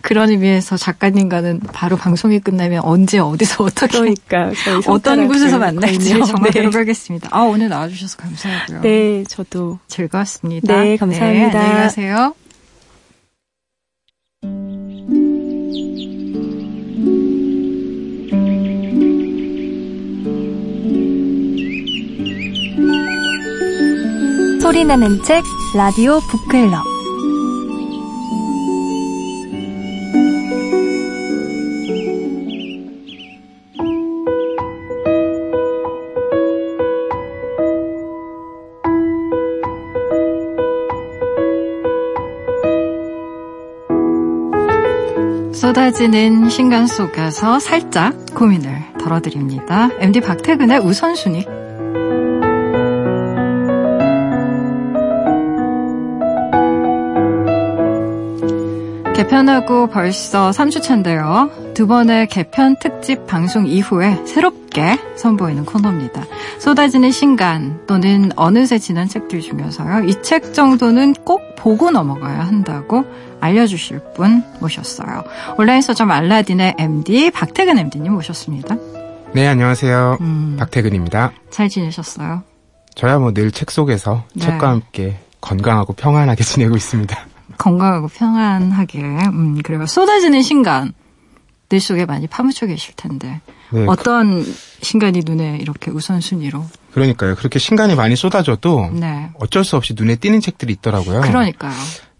그런 0.01 0.29
의미에서 0.29 0.77
작가님과는 0.77 1.61
바로 1.73 1.97
방송이 1.97 2.39
끝나면 2.39 2.81
언제 2.83 3.17
어디서 3.17 3.63
어떻게 3.63 3.97
그러니까 3.97 4.51
어떤 4.85 5.27
곳에서 5.27 5.57
만날지 5.57 6.09
정하도록 6.09 6.71
네. 6.71 6.77
하겠습니다. 6.77 7.29
아 7.31 7.41
오늘 7.41 7.69
나와주셔서 7.69 8.17
감사하고요. 8.17 8.81
네, 8.81 9.23
저도 9.23 9.79
즐거웠습니다. 9.87 10.81
네, 10.81 10.97
감사합니다. 10.97 11.51
네, 11.51 11.57
안녕히 11.57 11.81
가세요. 11.81 12.35
소리나는 24.61 25.23
책 25.23 25.43
라디오 25.75 26.19
북클럽 26.19 26.88
쏟아지는 45.59 46.47
신간 46.47 46.87
속에서 46.87 47.59
살짝 47.59 48.15
고민을 48.33 48.93
덜어드립니다. 48.97 49.89
MD 49.99 50.21
박태근의 50.21 50.79
우선순위 50.79 51.45
개편하고 59.13 59.87
벌써 59.87 60.51
3주차인데요. 60.51 61.73
두 61.73 61.87
번의 61.87 62.27
개편 62.27 62.77
특집 62.79 63.27
방송 63.27 63.67
이후에 63.67 64.25
새롭게 64.25 64.58
선보이는 65.17 65.65
코너입니다. 65.65 66.25
쏟아지는 66.59 67.11
신간 67.11 67.79
또는 67.87 68.31
어느새 68.35 68.77
지난 68.79 69.07
책들 69.07 69.41
중에서요. 69.41 70.03
이 70.05 70.13
책 70.21 70.53
정도는 70.53 71.13
꼭 71.25 71.41
보고 71.57 71.91
넘어가야 71.91 72.39
한다고 72.45 73.05
알려주실 73.41 73.99
분 74.15 74.43
모셨어요. 74.59 75.23
온라인 75.57 75.81
서점 75.81 76.11
알라딘의 76.11 76.75
MD 76.77 77.31
박태근 77.31 77.77
MD님 77.79 78.13
모셨습니다. 78.13 78.75
네, 79.33 79.47
안녕하세요. 79.47 80.17
음, 80.21 80.55
박태근입니다. 80.59 81.31
잘 81.49 81.67
지내셨어요? 81.69 82.43
저야 82.95 83.17
뭐 83.19 83.31
늘 83.31 83.51
책 83.51 83.71
속에서 83.71 84.23
네. 84.35 84.45
책과 84.45 84.69
함께 84.69 85.17
건강하고 85.41 85.93
평안하게 85.93 86.43
지내고 86.43 86.75
있습니다. 86.75 87.17
건강하고 87.57 88.07
평안하게. 88.07 88.99
음, 88.99 89.59
그리고 89.63 89.85
쏟아지는 89.85 90.41
신간. 90.41 90.93
늘 91.69 91.79
속에 91.79 92.05
많이 92.05 92.25
파묻혀 92.27 92.65
계실 92.65 92.93
텐데. 92.95 93.41
네, 93.71 93.85
어떤 93.87 94.43
그, 94.43 94.55
신간이 94.81 95.21
눈에 95.25 95.57
이렇게 95.61 95.91
우선순위로. 95.91 96.65
그러니까요. 96.91 97.35
그렇게 97.35 97.59
신간이 97.59 97.95
많이 97.95 98.15
쏟아져도 98.15 98.89
네. 98.93 99.29
어쩔 99.39 99.63
수 99.63 99.75
없이 99.75 99.93
눈에 99.95 100.15
띄는 100.15 100.41
책들이 100.41 100.73
있더라고요. 100.73 101.21
그러니까요. 101.21 101.73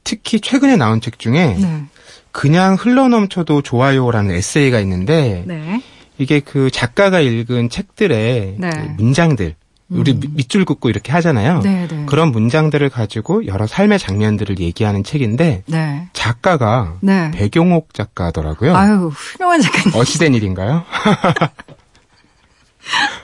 특히 0.03 0.39
최근에 0.39 0.75
나온 0.75 1.01
책 1.01 1.19
중에 1.19 1.55
네. 1.59 1.83
그냥 2.31 2.75
흘러넘쳐도 2.75 3.61
좋아요라는 3.63 4.35
에세이가 4.35 4.79
있는데 4.81 5.43
네. 5.47 5.81
이게 6.17 6.39
그 6.39 6.69
작가가 6.69 7.19
읽은 7.19 7.69
책들의 7.69 8.55
네. 8.57 8.69
그 8.69 8.79
문장들 8.97 9.55
우리 9.91 10.11
음. 10.11 10.21
밑줄 10.35 10.65
긋고 10.65 10.89
이렇게 10.89 11.11
하잖아요. 11.11 11.61
네네. 11.61 11.87
네. 11.87 12.05
그런 12.05 12.31
문장들을 12.31 12.87
가지고 12.89 13.45
여러 13.47 13.65
삶의 13.65 13.99
장면들을 13.99 14.59
얘기하는 14.59 15.03
책인데 15.03 15.63
네. 15.65 16.09
작가가 16.13 16.95
네. 17.01 17.31
배경옥 17.31 17.93
작가더라고요. 17.93 18.75
아유 18.75 19.11
훌륭한 19.13 19.61
작가님. 19.61 19.99
어시된 19.99 20.33
일인가요? 20.35 20.83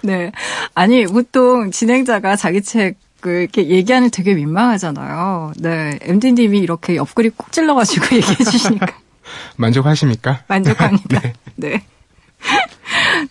네. 0.03 0.31
아니 0.73 1.05
보통 1.05 1.71
진행자가 1.71 2.35
자기 2.35 2.61
책 2.61 2.97
이렇게 3.23 3.69
얘기하는 3.69 4.11
되게 4.11 4.35
민망하잖아요. 4.35 5.53
네. 5.57 5.97
MD님이 6.01 6.59
이렇게 6.59 6.95
옆구리 6.95 7.31
콕 7.31 7.51
찔러가지고 7.51 8.05
얘기해 8.17 8.35
주시니까. 8.35 8.87
만족하십니까? 9.57 10.43
만족합니다. 10.47 11.21
네. 11.21 11.33
네. 11.55 11.85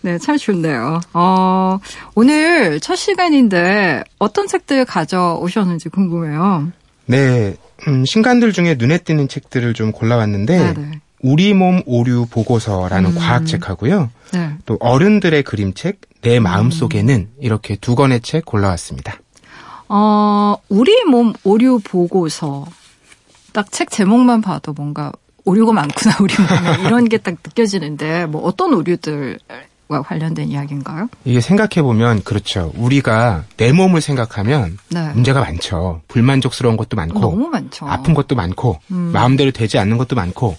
네, 0.02 0.18
참 0.18 0.36
좋네요. 0.36 1.00
어, 1.12 1.78
오늘 2.14 2.80
첫 2.80 2.96
시간인데 2.96 4.04
어떤 4.18 4.46
책들 4.46 4.84
가져오셨는지 4.84 5.88
궁금해요. 5.88 6.68
네, 7.06 7.56
음, 7.88 8.04
신간들 8.04 8.52
중에 8.52 8.76
눈에 8.78 8.98
띄는 8.98 9.28
책들을 9.28 9.74
좀 9.74 9.92
골라왔는데 9.92 10.58
네네. 10.58 10.72
네. 10.90 11.00
우리 11.20 11.54
몸 11.54 11.82
오류 11.86 12.26
보고서라는 12.26 13.10
음. 13.10 13.14
과학책하고요. 13.18 14.10
네. 14.32 14.50
또 14.66 14.76
어른들의 14.80 15.42
그림책 15.42 16.00
내 16.22 16.38
마음 16.40 16.70
속에는 16.70 17.14
음. 17.14 17.28
이렇게 17.40 17.76
두 17.76 17.94
권의 17.94 18.20
책 18.20 18.44
골라왔습니다. 18.44 19.18
어, 19.88 20.56
우리 20.68 21.04
몸 21.04 21.32
오류 21.44 21.80
보고서 21.82 22.66
딱 23.52 23.70
책 23.70 23.90
제목만 23.90 24.40
봐도 24.40 24.72
뭔가 24.72 25.12
오류가 25.44 25.72
많구나 25.72 26.16
우리 26.20 26.34
몸에 26.38 26.86
이런 26.88 27.08
게 27.08 27.18
딱 27.18 27.34
느껴지는데 27.44 28.26
뭐 28.26 28.42
어떤 28.42 28.72
오류들 28.74 29.38
과 29.88 30.00
관련된 30.00 30.48
이야기인가요? 30.48 31.08
이게 31.24 31.40
생각해 31.40 31.82
보면 31.82 32.22
그렇죠. 32.22 32.72
우리가 32.76 33.44
내 33.58 33.70
몸을 33.72 34.00
생각하면 34.00 34.78
네. 34.88 35.10
문제가 35.12 35.40
많죠. 35.40 36.00
불만족스러운 36.08 36.78
것도 36.78 36.96
많고 36.96 37.20
너무 37.20 37.48
많죠. 37.48 37.86
아픈 37.86 38.14
것도 38.14 38.34
많고 38.34 38.80
음. 38.90 39.10
마음대로 39.12 39.50
되지 39.50 39.78
않는 39.78 39.98
것도 39.98 40.16
많고 40.16 40.56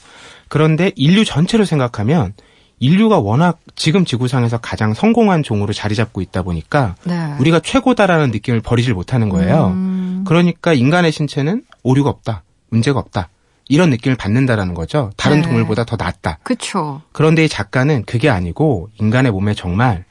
그런데 0.48 0.92
인류 0.96 1.26
전체를 1.26 1.66
생각하면 1.66 2.34
인류가 2.80 3.20
워낙 3.20 3.60
지금 3.76 4.06
지구상에서 4.06 4.60
가장 4.60 4.94
성공한 4.94 5.42
종으로 5.42 5.74
자리 5.74 5.96
잡고 5.96 6.22
있다 6.22 6.44
보니까 6.44 6.96
네. 7.04 7.34
우리가 7.40 7.62
최고다라는 7.62 8.32
느낌을 8.32 8.62
버리질 8.62 8.94
못하는 8.94 9.30
거예요. 9.30 9.70
음. 9.70 10.24
그러니까 10.28 10.74
인간의 10.74 11.12
신체는 11.12 11.64
오류가 11.84 12.10
없다, 12.10 12.44
문제가 12.70 13.00
없다. 13.00 13.30
이런 13.68 13.90
느낌을 13.90 14.16
받는다라는 14.16 14.74
거죠. 14.74 15.12
다른 15.18 15.38
네. 15.38 15.44
동물보다 15.44 15.86
더 15.86 15.96
낫다. 15.96 16.40
그렇죠. 16.44 17.02
그런데 17.12 17.46
이 17.46 17.50
작가는 17.50 18.04
그게 18.06 18.30
아니고 18.30 18.90
인간의 19.00 19.32
몸에 19.32 19.54
정말 19.54 20.06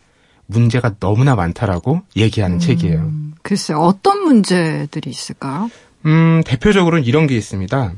문제가 0.46 0.94
너무나 0.98 1.34
많다라고 1.36 2.02
얘기하는 2.16 2.56
음, 2.56 2.60
책이에요. 2.60 3.12
글쎄요. 3.42 3.78
어떤 3.78 4.24
문제들이 4.24 5.08
있을까요? 5.08 5.70
음, 6.06 6.42
대표적으로는 6.44 7.04
이런 7.04 7.26
게 7.26 7.36
있습니다. 7.36 7.92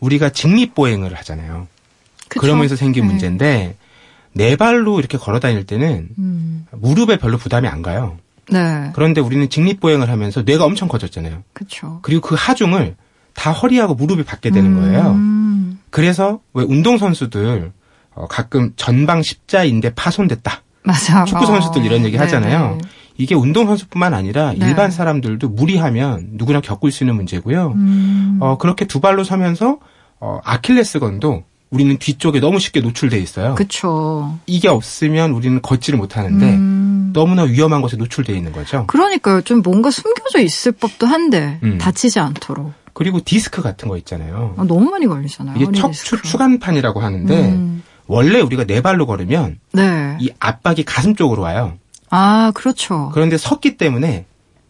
우리가 0.00 0.30
직립보행을 0.30 1.14
하잖아요. 1.16 1.66
그쵸? 2.28 2.40
그러면서 2.40 2.76
생긴 2.76 3.04
네. 3.04 3.10
문제인데 3.10 3.76
네 4.34 4.56
발로 4.56 5.00
이렇게 5.00 5.18
걸어 5.18 5.40
다닐 5.40 5.64
때는 5.66 6.10
음. 6.18 6.66
무릎에 6.72 7.16
별로 7.18 7.38
부담이 7.38 7.66
안 7.66 7.82
가요. 7.82 8.18
네. 8.50 8.90
그런데 8.94 9.20
우리는 9.20 9.48
직립보행을 9.48 10.08
하면서 10.08 10.42
뇌가 10.42 10.64
엄청 10.64 10.88
커졌잖아요. 10.88 11.42
그렇죠. 11.52 11.98
그리고 12.02 12.28
그 12.28 12.34
하중을 12.38 12.94
다 13.38 13.52
허리하고 13.52 13.94
무릎이 13.94 14.24
받게 14.24 14.50
되는 14.50 14.74
거예요. 14.74 15.12
음. 15.12 15.78
그래서 15.90 16.40
왜 16.54 16.64
운동 16.64 16.98
선수들 16.98 17.70
어, 18.16 18.26
가끔 18.26 18.72
전방 18.74 19.22
십자인대 19.22 19.94
파손됐다. 19.94 20.62
맞아. 20.82 21.24
축구 21.24 21.46
선수들 21.46 21.84
이런 21.84 22.04
얘기 22.04 22.18
어, 22.18 22.20
하잖아요. 22.22 22.70
네네. 22.70 22.78
이게 23.16 23.36
운동 23.36 23.66
선수뿐만 23.66 24.12
아니라 24.12 24.54
네. 24.58 24.66
일반 24.66 24.90
사람들도 24.90 25.50
무리하면 25.50 26.30
누구나 26.32 26.60
겪을 26.60 26.90
수 26.90 27.04
있는 27.04 27.14
문제고요. 27.14 27.74
음. 27.76 28.38
어, 28.40 28.58
그렇게 28.58 28.86
두 28.86 28.98
발로 28.98 29.22
서면서 29.22 29.78
어, 30.18 30.40
아킬레스건도 30.42 31.44
우리는 31.70 31.96
뒤쪽에 31.96 32.40
너무 32.40 32.58
쉽게 32.58 32.80
노출돼 32.80 33.20
있어요. 33.20 33.54
그렇죠. 33.54 34.36
이게 34.46 34.68
없으면 34.68 35.30
우리는 35.30 35.62
걷지를 35.62 35.96
못하는데 35.96 36.44
음. 36.44 37.10
너무나 37.12 37.42
위험한 37.42 37.82
것에 37.82 37.96
노출돼 37.96 38.36
있는 38.36 38.50
거죠. 38.50 38.84
그러니까요. 38.88 39.42
좀 39.42 39.62
뭔가 39.62 39.92
숨겨져 39.92 40.40
있을 40.40 40.72
법도 40.72 41.06
한데 41.06 41.60
음. 41.62 41.78
다치지 41.78 42.18
않도록. 42.18 42.72
그리고 42.98 43.20
디스크 43.24 43.62
같은 43.62 43.88
거 43.88 43.96
있잖아요. 43.98 44.54
아, 44.56 44.64
너무 44.64 44.90
많이 44.90 45.06
걸리잖아요. 45.06 45.54
이게 45.56 45.70
척추 45.70 46.20
추간판이라고 46.20 46.98
하는데 46.98 47.48
음. 47.52 47.84
원래 48.08 48.40
우리가 48.40 48.64
네 48.64 48.80
발로 48.80 49.06
걸으면 49.06 49.60
네. 49.72 50.18
이 50.20 50.30
압박이 50.40 50.82
가슴 50.82 51.14
쪽으로 51.14 51.42
와요. 51.42 51.78
아, 52.10 52.50
그렇죠. 52.56 53.12
그런데 53.14 53.36
섰기 53.36 53.76
때문에 53.76 54.24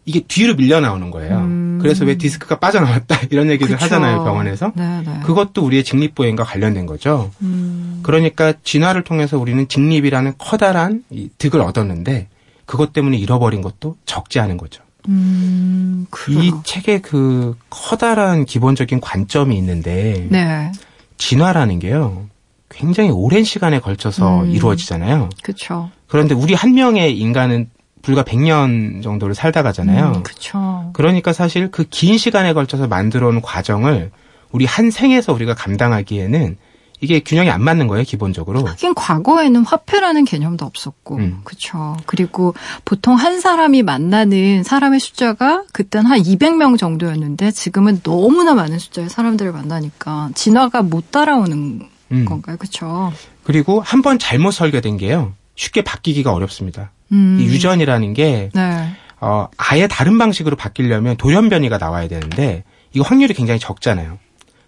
이게 0.05 0.19
뒤로 0.19 0.55
밀려 0.55 0.79
나오는 0.79 1.09
거예요. 1.09 1.39
음. 1.39 1.79
그래서 1.81 2.05
왜 2.05 2.19
디스크가 2.19 2.59
빠져나왔다 2.59 3.17
이런 3.31 3.49
얘기를 3.49 3.73
그쵸. 3.75 3.83
하잖아요 3.85 4.23
병원에서. 4.23 4.73
네네. 4.75 5.01
네. 5.07 5.19
그것도 5.23 5.65
우리의 5.65 5.83
직립 5.83 6.13
보행과 6.13 6.43
관련된 6.43 6.85
거죠. 6.85 7.31
음. 7.41 8.01
그러니까 8.03 8.53
진화를 8.63 9.03
통해서 9.05 9.39
우리는 9.39 9.67
직립이라는 9.67 10.33
커다란 10.37 11.03
이 11.09 11.31
득을 11.39 11.61
얻었는데 11.61 12.27
그것 12.67 12.93
때문에 12.93 13.17
잃어버린 13.17 13.63
것도 13.63 13.95
적지 14.05 14.39
않은 14.39 14.57
거죠. 14.57 14.83
음, 15.07 16.05
이 16.27 16.51
책에 16.63 16.99
그 16.99 17.55
커다란 17.69 18.45
기본적인 18.45 18.99
관점이 18.99 19.57
있는데 19.57 20.27
네. 20.29 20.71
진화라는 21.17 21.79
게요. 21.79 22.27
굉장히 22.69 23.09
오랜 23.09 23.43
시간에 23.43 23.79
걸쳐서 23.79 24.43
음, 24.43 24.51
이루어지잖아요. 24.51 25.29
그렇죠. 25.41 25.89
그런데 26.07 26.35
우리 26.35 26.53
한 26.53 26.73
명의 26.75 27.17
인간은 27.17 27.69
불과 28.01 28.23
100년 28.23 29.03
정도를 29.03 29.35
살다 29.35 29.63
가잖아요. 29.63 30.13
음, 30.15 30.23
그렇죠. 30.23 30.91
그러니까 30.93 31.33
사실 31.33 31.69
그 31.71 31.83
긴 31.89 32.17
시간에 32.17 32.53
걸쳐서 32.53 32.87
만들어 32.87 33.27
온 33.27 33.41
과정을 33.41 34.11
우리 34.51 34.65
한 34.65 34.91
생에서 34.91 35.33
우리가 35.33 35.53
감당하기에는 35.55 36.57
이게 37.01 37.19
균형이 37.21 37.49
안 37.49 37.63
맞는 37.63 37.87
거예요, 37.87 38.03
기본적으로. 38.03 38.65
하긴 38.65 38.93
과거에는 38.93 39.63
화폐라는 39.63 40.25
개념도 40.25 40.65
없었고, 40.65 41.15
음. 41.17 41.41
그렇죠. 41.43 41.95
그리고 42.05 42.53
보통 42.83 43.15
한 43.15 43.39
사람이 43.39 43.83
만나는 43.83 44.63
사람의 44.63 44.99
숫자가 44.99 45.63
그땐 45.71 46.05
한 46.05 46.19
200명 46.21 46.77
정도였는데 46.77 47.51
지금은 47.51 48.01
너무나 48.03 48.53
많은 48.53 48.79
숫자의 48.79 49.09
사람들을 49.09 49.51
만나니까 49.53 50.31
진화가 50.35 50.81
못 50.81 51.11
따라오는 51.11 51.81
음. 52.11 52.25
건가요, 52.25 52.57
그렇죠? 52.57 53.13
그리고 53.43 53.79
한 53.81 54.01
번 54.01 54.19
잘못 54.19 54.51
설계된 54.51 54.97
게요, 54.97 55.33
쉽게 55.55 55.81
바뀌기가 55.83 56.33
어렵습니다. 56.33 56.91
음. 57.11 57.37
이 57.39 57.45
유전이라는 57.45 58.13
게 58.13 58.49
네. 58.53 58.89
어, 59.21 59.47
아예 59.57 59.87
다른 59.87 60.17
방식으로 60.17 60.55
바뀌려면 60.55 61.17
돌연변이가 61.17 61.77
나와야 61.77 62.07
되는데 62.07 62.63
이거 62.93 63.03
확률이 63.03 63.33
굉장히 63.33 63.59
적잖아요. 63.59 64.17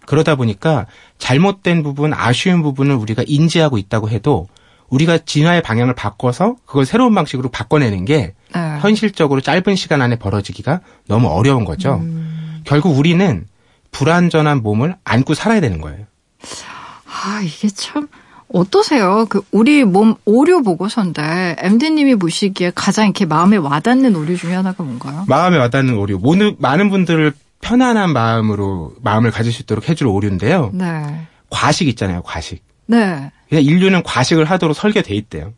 그러다 0.06 0.34
보니까 0.36 0.86
잘못된 1.18 1.82
부분, 1.82 2.12
아쉬운 2.14 2.62
부분을 2.62 2.94
우리가 2.94 3.22
인지하고 3.26 3.78
있다고 3.78 4.08
해도 4.10 4.48
우리가 4.88 5.18
진화의 5.18 5.62
방향을 5.62 5.94
바꿔서 5.94 6.56
그걸 6.66 6.84
새로운 6.84 7.14
방식으로 7.14 7.48
바꿔내는 7.48 8.04
게 8.04 8.34
네. 8.54 8.78
현실적으로 8.80 9.40
짧은 9.40 9.74
시간 9.74 10.02
안에 10.02 10.16
벌어지기가 10.16 10.80
너무 11.08 11.28
어려운 11.28 11.64
거죠. 11.64 11.94
음. 12.02 12.60
결국 12.64 12.98
우리는 12.98 13.46
불완전한 13.90 14.62
몸을 14.62 14.96
안고 15.04 15.34
살아야 15.34 15.60
되는 15.60 15.80
거예요. 15.80 16.04
아, 17.06 17.40
이게 17.42 17.68
참 17.68 18.08
어떠세요? 18.52 19.26
그 19.28 19.40
우리 19.50 19.84
몸 19.84 20.14
오류 20.24 20.62
보고서인데 20.62 21.56
MD님이 21.58 22.16
보시기에 22.16 22.72
가장 22.74 23.06
이렇게 23.06 23.24
마음에 23.24 23.56
와닿는 23.56 24.14
오류 24.14 24.36
중에 24.36 24.54
하나가 24.54 24.82
뭔가요? 24.82 25.24
마음에 25.26 25.56
와닿는 25.56 25.96
오류. 25.96 26.18
모든 26.18 26.56
많은 26.58 26.90
분들을 26.90 27.32
편안한 27.62 28.12
마음으로 28.12 28.92
마음을 29.00 29.30
가질 29.30 29.52
수 29.52 29.62
있도록 29.62 29.88
해줄 29.88 30.08
오류인데요. 30.08 30.72
네. 30.74 31.26
과식 31.48 31.88
있잖아요, 31.88 32.22
과식. 32.22 32.62
네. 32.86 33.30
그냥 33.48 33.64
인류는 33.64 34.02
과식을 34.02 34.44
하도록 34.44 34.76
설계돼 34.76 35.14
있대요. 35.14 35.54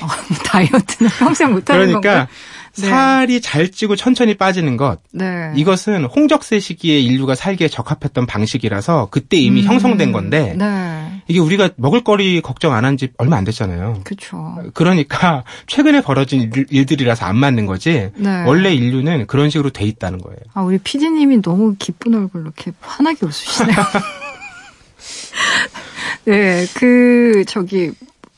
어, 0.00 0.06
다이어트는 0.44 1.10
평생 1.18 1.52
못하는 1.52 1.86
그러니까 1.86 2.00
건가? 2.00 2.28
네. 2.78 2.88
살이 2.88 3.40
잘 3.40 3.70
찌고 3.70 3.96
천천히 3.96 4.34
빠지는 4.34 4.76
것. 4.76 5.00
네. 5.12 5.52
이것은 5.56 6.04
홍적세 6.04 6.60
시기에 6.60 6.98
인류가 7.00 7.34
살기에 7.34 7.68
적합했던 7.68 8.26
방식이라서 8.26 9.08
그때 9.10 9.36
이미 9.38 9.62
음. 9.62 9.66
형성된 9.66 10.12
건데 10.12 10.54
네. 10.58 11.22
이게 11.28 11.40
우리가 11.40 11.70
먹을거리 11.76 12.40
걱정 12.42 12.72
안 12.74 12.84
한 12.84 12.96
지 12.96 13.08
얼마 13.18 13.36
안 13.36 13.44
됐잖아요. 13.44 14.00
그렇죠. 14.04 14.58
그러니까 14.74 15.42
최근에 15.66 16.02
벌어진 16.02 16.50
일, 16.70 16.86
들이라서 16.86 17.24
안 17.26 17.36
맞는 17.36 17.66
거지. 17.66 18.10
네. 18.14 18.44
원래 18.44 18.72
인류는 18.74 19.26
그런 19.26 19.50
식으로 19.50 19.70
돼 19.70 19.84
있다는 19.86 20.18
거예요. 20.20 20.38
아 20.54 20.62
우리 20.62 20.78
피디님이 20.78 21.42
너무 21.42 21.74
기쁜 21.78 22.14
얼굴로 22.14 22.44
이렇게 22.44 22.72
환하게 22.80 23.26
웃으시네요. 23.26 23.76
네, 26.24 26.66
그 26.74 27.44
저기 27.46 27.92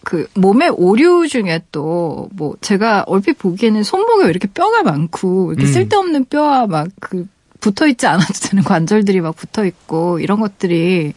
그 0.09 0.27
몸의 0.35 0.71
오류 0.71 1.29
중에 1.29 1.61
또 1.71 2.29
뭐 2.33 2.55
제가 2.61 3.05
얼핏 3.07 3.39
보기에는 3.39 3.83
손목에 3.83 4.25
왜 4.25 4.31
이렇게 4.31 4.49
뼈가 4.49 4.83
많고 4.83 5.53
이렇게 5.53 5.67
음. 5.67 5.73
쓸데없는 5.73 6.25
뼈와 6.27 6.67
막 6.67 6.89
그 7.01 7.27
붙어 7.61 7.87
있지 7.87 8.07
않아도 8.07 8.33
되는 8.33 8.63
관절들이 8.63 9.21
막 9.21 9.35
붙어 9.37 9.65
있고 9.65 10.21
이런 10.21 10.41
것들이 10.41 11.13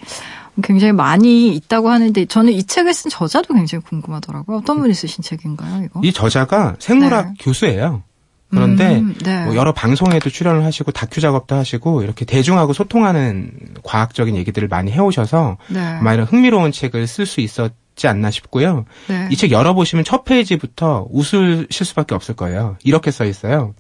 굉장히 0.63 0.91
많이 0.91 1.55
있다고 1.55 1.89
하는데 1.89 2.25
저는 2.25 2.53
이 2.53 2.63
책을 2.63 2.93
쓴 2.93 3.09
저자도 3.09 3.53
굉장히 3.53 3.83
궁금하더라고요. 3.83 4.57
어떤 4.57 4.79
분이 4.79 4.93
쓰신 4.93 5.23
책인가요, 5.23 5.83
이거? 5.85 6.01
이 6.03 6.11
저자가 6.11 6.75
생물학 6.79 7.27
네. 7.27 7.33
교수예요. 7.39 8.03
그런데 8.49 8.99
음, 8.99 9.15
네. 9.23 9.45
뭐 9.45 9.55
여러 9.55 9.73
방송에도 9.73 10.29
출연을 10.29 10.65
하시고 10.65 10.91
다큐 10.91 11.21
작업도 11.21 11.55
하시고 11.55 12.03
이렇게 12.03 12.25
대중하고 12.25 12.73
소통하는 12.73 13.51
과학적인 13.83 14.35
얘기들을 14.35 14.67
많이 14.67 14.91
해오셔서 14.91 15.57
네. 15.69 15.79
아마 15.79 16.13
이런 16.13 16.25
흥미로운 16.25 16.73
책을 16.73 17.07
쓸 17.07 17.25
수 17.25 17.39
있었 17.39 17.67
있 17.67 17.80
지 17.95 18.07
않나 18.07 18.31
싶고요. 18.31 18.85
네. 19.07 19.27
이책 19.31 19.51
열어보시면 19.51 20.05
첫 20.05 20.23
페이지부터 20.23 21.07
웃으실 21.11 21.67
수밖에 21.69 22.15
없을 22.15 22.35
거예요. 22.35 22.77
이렇게 22.83 23.11
써 23.11 23.25
있어요. 23.25 23.73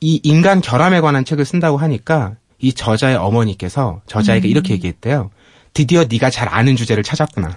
이 0.00 0.20
인간 0.24 0.60
결함에 0.60 1.00
관한 1.00 1.24
책을 1.24 1.44
쓴다고 1.44 1.76
하니까 1.76 2.34
이 2.58 2.72
저자의 2.72 3.16
어머니께서 3.16 4.02
저자에게 4.06 4.48
음. 4.48 4.50
이렇게 4.50 4.74
얘기했대요. 4.74 5.30
드디어 5.74 6.04
네가 6.08 6.30
잘 6.30 6.48
아는 6.48 6.76
주제를 6.76 7.02
찾았구나. 7.02 7.56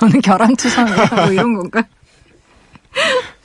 너는 0.00 0.20
결함투성이야 0.20 1.06
뭐 1.14 1.32
이런 1.32 1.54
건가? 1.54 1.82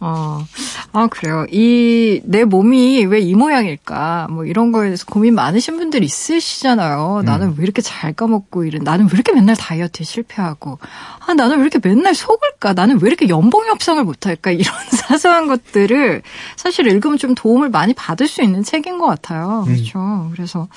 어, 0.00 0.44
아, 0.92 1.06
그래요. 1.08 1.46
이, 1.50 2.20
내 2.24 2.44
몸이 2.44 3.04
왜 3.06 3.20
이 3.24 3.34
모양일까? 3.34 4.28
뭐 4.30 4.44
이런 4.44 4.70
거에 4.72 4.84
대해서 4.88 5.06
고민 5.06 5.34
많으신 5.34 5.76
분들 5.78 6.02
있으시잖아요. 6.04 7.20
음. 7.20 7.24
나는 7.24 7.54
왜 7.56 7.62
이렇게 7.64 7.80
잘 7.82 8.12
까먹고 8.12 8.64
이런, 8.64 8.82
나는 8.84 9.06
왜 9.06 9.10
이렇게 9.14 9.32
맨날 9.32 9.56
다이어트에 9.56 10.04
실패하고, 10.04 10.78
아, 11.26 11.32
나는 11.34 11.56
왜 11.58 11.62
이렇게 11.62 11.78
맨날 11.82 12.14
속을까? 12.14 12.74
나는 12.74 13.00
왜 13.00 13.08
이렇게 13.08 13.28
연봉 13.28 13.64
협상을 13.66 14.02
못할까? 14.04 14.50
이런 14.50 14.74
사소한 14.90 15.46
것들을 15.46 16.22
사실 16.56 16.86
읽으면 16.86 17.16
좀 17.18 17.34
도움을 17.34 17.70
많이 17.70 17.94
받을 17.94 18.28
수 18.28 18.42
있는 18.42 18.62
책인 18.62 18.98
것 18.98 19.06
같아요. 19.06 19.64
음. 19.66 19.72
그렇죠. 19.74 20.30
그래서 20.32 20.68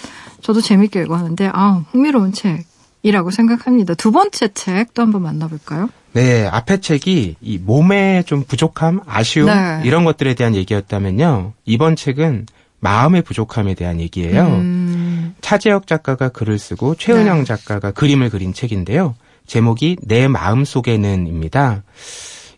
저도 0.41 0.61
재밌게 0.61 1.01
읽었는데, 1.01 1.49
아, 1.53 1.83
흥미로운 1.91 2.31
책이라고 2.33 3.31
생각합니다. 3.31 3.93
두 3.95 4.11
번째 4.11 4.47
책 4.53 4.93
또 4.93 5.01
한번 5.01 5.23
만나볼까요? 5.23 5.89
네, 6.17 6.47
앞에 6.47 6.77
책이 6.77 7.35
이 7.39 7.57
몸의 7.59 8.23
좀 8.23 8.43
부족함, 8.43 9.01
아쉬움 9.05 9.45
네. 9.45 9.81
이런 9.83 10.03
것들에 10.03 10.33
대한 10.33 10.55
얘기였다면요. 10.55 11.53
이번 11.65 11.95
책은 11.95 12.47
마음의 12.79 13.21
부족함에 13.21 13.75
대한 13.75 13.99
얘기예요. 13.99 14.47
음. 14.47 15.35
차재혁 15.41 15.85
작가가 15.85 16.29
글을 16.29 16.57
쓰고 16.57 16.95
최은영 16.95 17.37
네. 17.37 17.43
작가가 17.43 17.91
그림을 17.91 18.31
그린 18.31 18.51
책인데요. 18.51 19.13
제목이 19.45 19.97
내 20.01 20.27
마음 20.27 20.65
속에는입니다. 20.65 21.83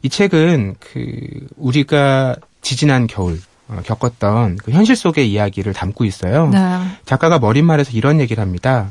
이 0.04 0.08
책은 0.08 0.76
그 0.80 1.12
우리가 1.58 2.38
지지난 2.62 3.08
겨울 3.08 3.42
어, 3.68 3.82
겪었던 3.84 4.56
그 4.64 4.72
현실 4.72 4.96
속의 4.96 5.30
이야기를 5.30 5.74
담고 5.74 6.06
있어요. 6.06 6.48
네. 6.48 6.60
작가가 7.04 7.40
머릿말에서 7.40 7.92
이런 7.92 8.22
얘기를 8.22 8.42
합니다. 8.42 8.90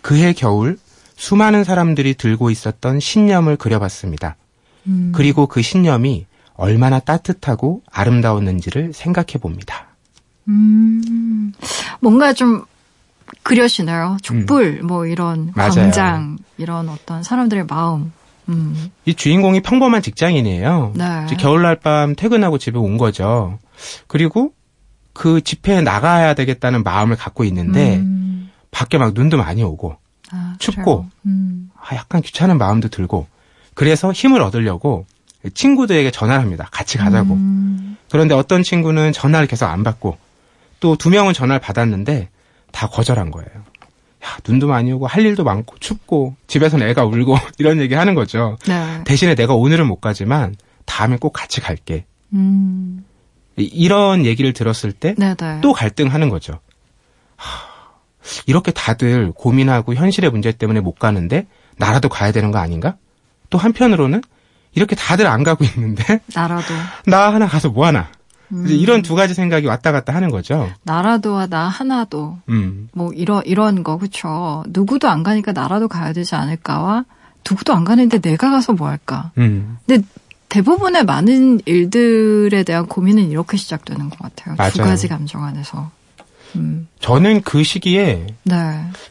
그해 0.00 0.32
겨울 0.32 0.78
수많은 1.16 1.64
사람들이 1.64 2.14
들고 2.14 2.50
있었던 2.50 3.00
신념을 3.00 3.56
그려봤습니다. 3.56 4.36
음. 4.86 5.12
그리고 5.14 5.46
그 5.46 5.62
신념이 5.62 6.26
얼마나 6.54 7.00
따뜻하고 7.00 7.82
아름다웠는지를 7.90 8.92
생각해 8.92 9.34
봅니다. 9.40 9.88
음, 10.48 11.52
뭔가 12.00 12.32
좀 12.32 12.64
그려시나요? 13.42 14.16
촛불, 14.22 14.80
음. 14.82 14.86
뭐 14.86 15.06
이런 15.06 15.52
맞아요. 15.54 15.72
광장, 15.72 16.38
이런 16.56 16.88
어떤 16.88 17.22
사람들의 17.22 17.66
마음. 17.68 18.12
음. 18.48 18.90
이 19.04 19.14
주인공이 19.14 19.60
평범한 19.62 20.02
직장인이에요. 20.02 20.92
네. 20.94 21.26
겨울날 21.36 21.76
밤 21.76 22.14
퇴근하고 22.14 22.58
집에 22.58 22.78
온 22.78 22.96
거죠. 22.96 23.58
그리고 24.06 24.52
그 25.12 25.40
집회에 25.40 25.80
나가야 25.80 26.34
되겠다는 26.34 26.84
마음을 26.84 27.16
갖고 27.16 27.42
있는데 27.44 27.96
음. 27.96 28.50
밖에 28.70 28.98
막 28.98 29.14
눈도 29.14 29.36
많이 29.36 29.62
오고 29.64 29.96
아, 30.32 30.56
춥고 30.58 31.06
음. 31.26 31.70
아, 31.80 31.94
약간 31.94 32.20
귀찮은 32.22 32.58
마음도 32.58 32.88
들고 32.88 33.26
그래서 33.74 34.12
힘을 34.12 34.40
얻으려고 34.40 35.06
친구들에게 35.54 36.10
전화를 36.10 36.42
합니다. 36.42 36.68
같이 36.72 36.98
가자고. 36.98 37.34
음. 37.34 37.96
그런데 38.10 38.34
어떤 38.34 38.62
친구는 38.62 39.12
전화를 39.12 39.46
계속 39.46 39.66
안 39.66 39.84
받고 39.84 40.16
또 40.80 40.96
두 40.96 41.10
명은 41.10 41.32
전화를 41.34 41.60
받았는데 41.60 42.28
다 42.72 42.86
거절한 42.88 43.30
거예요. 43.30 43.48
야, 44.24 44.38
눈도 44.46 44.66
많이 44.66 44.92
오고 44.92 45.06
할 45.06 45.24
일도 45.24 45.44
많고 45.44 45.78
춥고 45.78 46.34
집에서는 46.46 46.88
애가 46.88 47.04
울고 47.04 47.36
이런 47.58 47.78
얘기 47.80 47.94
하는 47.94 48.14
거죠. 48.14 48.56
네. 48.66 49.02
대신에 49.04 49.34
내가 49.34 49.54
오늘은 49.54 49.86
못 49.86 50.00
가지만 50.00 50.56
다음에 50.84 51.16
꼭 51.16 51.32
같이 51.32 51.60
갈게. 51.60 52.04
음. 52.32 53.04
이런 53.56 54.24
얘기를 54.26 54.52
들었을 54.52 54.92
때또 54.92 55.20
네, 55.20 55.34
네. 55.34 55.60
갈등하는 55.74 56.28
거죠. 56.28 56.60
하, 57.36 57.65
이렇게 58.46 58.72
다들 58.72 59.32
고민하고 59.32 59.94
현실의 59.94 60.30
문제 60.30 60.52
때문에 60.52 60.80
못 60.80 60.98
가는데 60.98 61.46
나라도 61.76 62.08
가야 62.08 62.32
되는 62.32 62.50
거 62.50 62.58
아닌가? 62.58 62.96
또 63.50 63.58
한편으로는 63.58 64.22
이렇게 64.74 64.94
다들 64.96 65.26
안 65.26 65.42
가고 65.42 65.64
있는데 65.64 66.20
나라도 66.34 66.74
나 67.06 67.32
하나 67.32 67.46
가서 67.46 67.70
뭐 67.70 67.86
하나? 67.86 68.08
음. 68.52 68.66
이런 68.68 69.02
두 69.02 69.14
가지 69.14 69.34
생각이 69.34 69.66
왔다 69.66 69.92
갔다 69.92 70.14
하는 70.14 70.30
거죠. 70.30 70.70
나라도와 70.84 71.46
나 71.46 71.66
하나도. 71.68 72.38
음. 72.48 72.88
뭐 72.92 73.12
이런 73.12 73.42
이런 73.44 73.82
거 73.82 73.98
그렇죠. 73.98 74.62
누구도 74.68 75.08
안 75.08 75.22
가니까 75.22 75.52
나라도 75.52 75.88
가야 75.88 76.12
되지 76.12 76.34
않을까와 76.34 77.04
누구도 77.48 77.74
안 77.74 77.84
가는데 77.84 78.20
내가 78.20 78.50
가서 78.50 78.72
뭐 78.72 78.88
할까? 78.88 79.32
음. 79.38 79.78
근데 79.86 80.06
대부분의 80.48 81.04
많은 81.04 81.60
일들에 81.64 82.62
대한 82.62 82.86
고민은 82.86 83.30
이렇게 83.30 83.56
시작되는 83.56 84.10
것 84.10 84.18
같아요. 84.18 84.54
맞아요. 84.56 84.72
두 84.72 84.78
가지 84.78 85.08
감정 85.08 85.44
안에서. 85.44 85.90
음. 86.56 86.88
저는 87.00 87.42
그 87.42 87.62
시기에 87.62 88.26
네. 88.44 88.56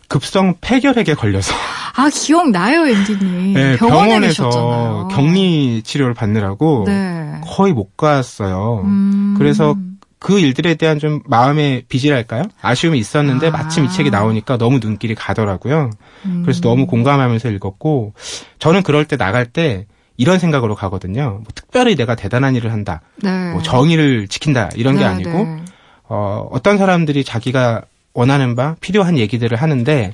급성 0.07 0.55
폐결핵에 0.61 1.13
걸려서 1.13 1.53
아 1.95 2.09
기억나요 2.09 2.87
앤디님 2.87 3.53
네, 3.53 3.77
병원에서 3.77 4.43
계셨잖아요. 4.49 5.07
격리 5.11 5.81
치료를 5.83 6.13
받느라고 6.13 6.83
네. 6.87 7.41
거의 7.45 7.73
못 7.73 7.95
갔어요. 7.95 8.81
음. 8.83 9.35
그래서 9.37 9.75
그 10.19 10.39
일들에 10.39 10.73
대한 10.75 10.97
좀 10.97 11.21
마음의 11.27 11.83
빚이랄까요? 11.87 12.43
아쉬움이 12.61 12.97
있었는데 12.97 13.47
아. 13.47 13.51
마침 13.51 13.85
이 13.85 13.91
책이 13.91 14.09
나오니까 14.09 14.57
너무 14.57 14.79
눈길이 14.79 15.13
가더라고요. 15.13 15.91
음. 16.25 16.41
그래서 16.43 16.61
너무 16.61 16.87
공감하면서 16.87 17.49
읽었고 17.51 18.13
저는 18.57 18.83
그럴 18.83 19.05
때 19.05 19.17
나갈 19.17 19.45
때 19.45 19.85
이런 20.17 20.39
생각으로 20.39 20.75
가거든요. 20.75 21.41
뭐 21.43 21.43
특별히 21.53 21.95
내가 21.95 22.15
대단한 22.15 22.55
일을 22.55 22.71
한다. 22.71 23.01
네. 23.17 23.51
뭐 23.51 23.61
정의를 23.61 24.27
지킨다. 24.27 24.69
이런 24.75 24.95
게 24.95 25.01
네, 25.01 25.05
아니고 25.05 25.29
네. 25.29 25.65
어, 26.07 26.47
어떤 26.51 26.77
사람들이 26.77 27.23
자기가 27.23 27.83
원하는 28.13 28.55
바 28.55 28.75
필요한 28.79 29.17
얘기들을 29.17 29.61
하는데 29.61 30.13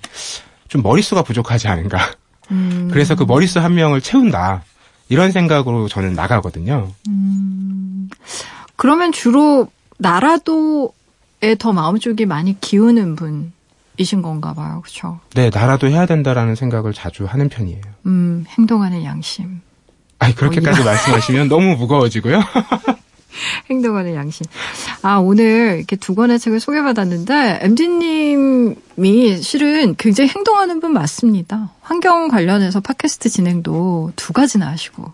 좀 0.67 0.81
머릿수가 0.81 1.23
부족하지 1.23 1.67
않은가. 1.67 1.99
음. 2.51 2.89
그래서 2.91 3.15
그 3.15 3.23
머릿수 3.23 3.59
한 3.59 3.75
명을 3.75 4.01
채운다. 4.01 4.63
이런 5.09 5.31
생각으로 5.31 5.87
저는 5.87 6.13
나가거든요. 6.13 6.89
음. 7.09 8.09
그러면 8.77 9.11
주로 9.11 9.67
나라도에 9.97 11.55
더 11.59 11.73
마음 11.73 11.99
쪽이 11.99 12.25
많이 12.25 12.59
기우는 12.59 13.15
분 13.15 13.51
이신 13.97 14.21
건가 14.21 14.53
봐요. 14.53 14.81
그렇죠? 14.81 15.19
네, 15.35 15.49
나라도 15.53 15.87
해야 15.87 16.05
된다라는 16.05 16.55
생각을 16.55 16.93
자주 16.93 17.25
하는 17.25 17.49
편이에요. 17.49 17.81
음, 18.05 18.45
행동하는 18.57 19.03
양심. 19.03 19.61
아니, 20.17 20.33
그렇게까지 20.35 20.83
말씀하시면 20.83 21.49
너무 21.49 21.75
무거워지고요. 21.75 22.41
행동하는 23.69 24.15
양심. 24.15 24.45
아, 25.01 25.17
오늘 25.17 25.75
이렇게 25.77 25.95
두 25.95 26.15
권의 26.15 26.39
책을 26.39 26.59
소개받았는데, 26.59 27.59
MD님이 27.61 29.41
실은 29.41 29.95
굉장히 29.97 30.29
행동하는 30.29 30.79
분 30.79 30.93
맞습니다. 30.93 31.71
환경 31.81 32.27
관련해서 32.27 32.79
팟캐스트 32.81 33.29
진행도 33.29 34.11
두 34.15 34.33
가지나 34.33 34.67
하시고. 34.67 35.11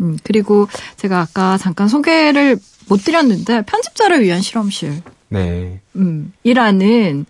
음, 0.00 0.18
그리고 0.22 0.68
제가 0.96 1.20
아까 1.20 1.58
잠깐 1.58 1.88
소개를 1.88 2.58
못 2.88 3.04
드렸는데, 3.04 3.62
편집자를 3.62 4.22
위한 4.22 4.40
실험실. 4.40 5.02
네. 5.28 5.80
음, 5.96 6.32
이라는, 6.42 7.26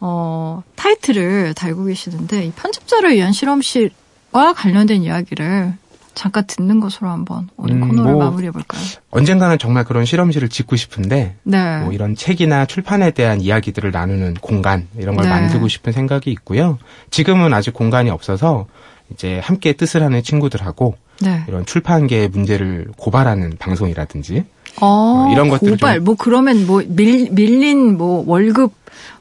어, 0.00 0.62
타이틀을 0.76 1.54
달고 1.54 1.84
계시는데, 1.84 2.46
이 2.46 2.52
편집자를 2.52 3.14
위한 3.14 3.32
실험실과 3.32 4.52
관련된 4.54 5.02
이야기를 5.02 5.74
잠깐 6.20 6.44
듣는 6.46 6.80
것으로 6.80 7.08
한번 7.08 7.48
오늘 7.56 7.76
음, 7.76 7.88
코너를 7.88 8.12
뭐 8.12 8.24
마무리해 8.24 8.50
볼까요? 8.50 8.82
언젠가는 9.10 9.56
정말 9.56 9.84
그런 9.84 10.04
실험실을 10.04 10.50
짓고 10.50 10.76
싶은데 10.76 11.36
네. 11.44 11.80
뭐 11.80 11.94
이런 11.94 12.14
책이나 12.14 12.66
출판에 12.66 13.12
대한 13.12 13.40
이야기들을 13.40 13.90
나누는 13.90 14.34
공간 14.34 14.86
이런 14.98 15.16
걸 15.16 15.24
네. 15.24 15.30
만들고 15.30 15.68
싶은 15.68 15.94
생각이 15.94 16.30
있고요. 16.32 16.76
지금은 17.08 17.54
아직 17.54 17.72
공간이 17.72 18.10
없어서 18.10 18.66
이제 19.10 19.40
함께 19.42 19.72
뜻을 19.72 20.02
하는 20.02 20.22
친구들하고 20.22 20.94
네. 21.22 21.42
이런 21.48 21.64
출판계의 21.64 22.28
문제를 22.28 22.88
고발하는 22.98 23.54
방송이라든지 23.58 24.44
어, 24.82 24.86
어 25.26 25.32
이런 25.32 25.48
것들 25.48 25.70
고발 25.70 26.00
뭐 26.00 26.16
그러면 26.18 26.66
뭐 26.66 26.82
밀, 26.86 27.30
밀린 27.30 27.96
뭐 27.96 28.24
월급 28.26 28.74